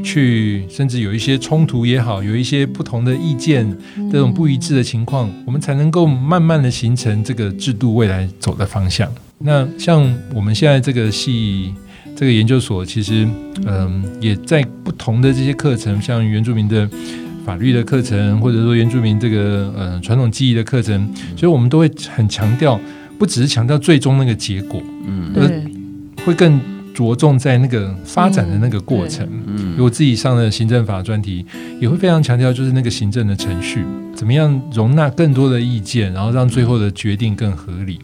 [0.04, 3.66] 去，甚至有一些冲突也好，有一些不同的意见，
[4.12, 9.10] 这种不一致的情况，我们才能够慢慢的形成这个制度未来走的方向。
[9.38, 10.02] 那像
[10.34, 11.74] 我们现在这个系
[12.16, 13.28] 这个研究所，其实
[13.66, 16.88] 嗯，也在不同的这些课程，像原住民的
[17.44, 22.80] 法律的课程，或者说原住民这个呃传统技艺的课程，所以我们都会很强调，
[23.18, 25.32] 不只是强调最终那个结果，嗯，
[26.24, 26.58] 会更
[26.94, 29.28] 着重在那个发展的那个过程。
[29.46, 31.44] 嗯，我自己上的行政法专题，
[31.80, 37.98] 也会非常强调，就是那个行政的程序，怎么样容纳更多的意见，然后让最后的决定更合理。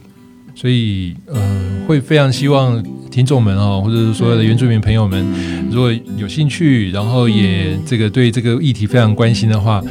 [0.61, 1.41] 所以，呃，
[1.87, 5.25] 会非常希望听众们哦，或者是所有的原住民朋友们，
[5.71, 9.83] 如果有兴趣，然后也这个对这个议题非常关心的话，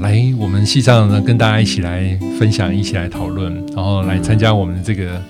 [0.00, 5.20] 来我们系上呢，跟大家一起来分享，一起来讨论，然后来参加我们这个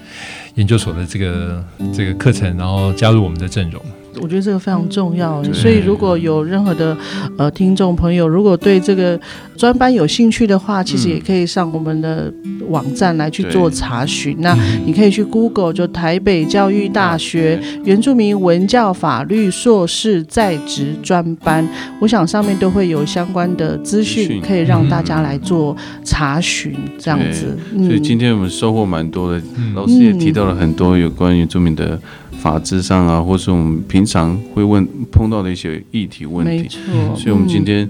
[0.54, 3.82] 研究所的这个这个课程，然后加入我们的阵容。
[4.20, 6.96] 我觉得这个非常重要，所以如果有任何的
[7.36, 9.18] 呃听众朋友，如果对这个
[9.56, 12.32] 专班有兴趣的话，其实也可以上我们的
[12.68, 14.36] 网站来去做查询。
[14.40, 14.56] 那
[14.86, 21.68] 你可以去 Google，就台北教育大学原住民文教法律硕士在职专班，
[22.00, 26.74] 我想上面都会有相关的资讯，可以让大家来做查询。
[26.98, 29.42] 这样子，所以今天我们收获蛮多的，
[29.74, 31.98] 老师也提到了很多有关原住民的。
[32.40, 37.16] 法制上啊，或是我们平常会问碰到的一些议题问题，没错。
[37.16, 37.88] 所以，我们今天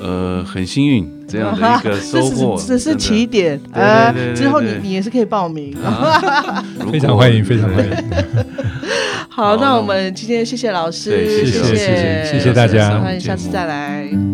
[0.00, 3.58] 呃很幸运这样的一个收获， 这是起点。
[3.72, 4.12] 呃。
[4.34, 5.74] 之后你你也是可以报名，
[6.92, 7.92] 非常欢迎，非常欢迎。
[9.28, 12.24] 好，那我们今天谢谢老师，谢谢谢谢。
[12.32, 14.33] 谢谢大家，欢迎下次再来。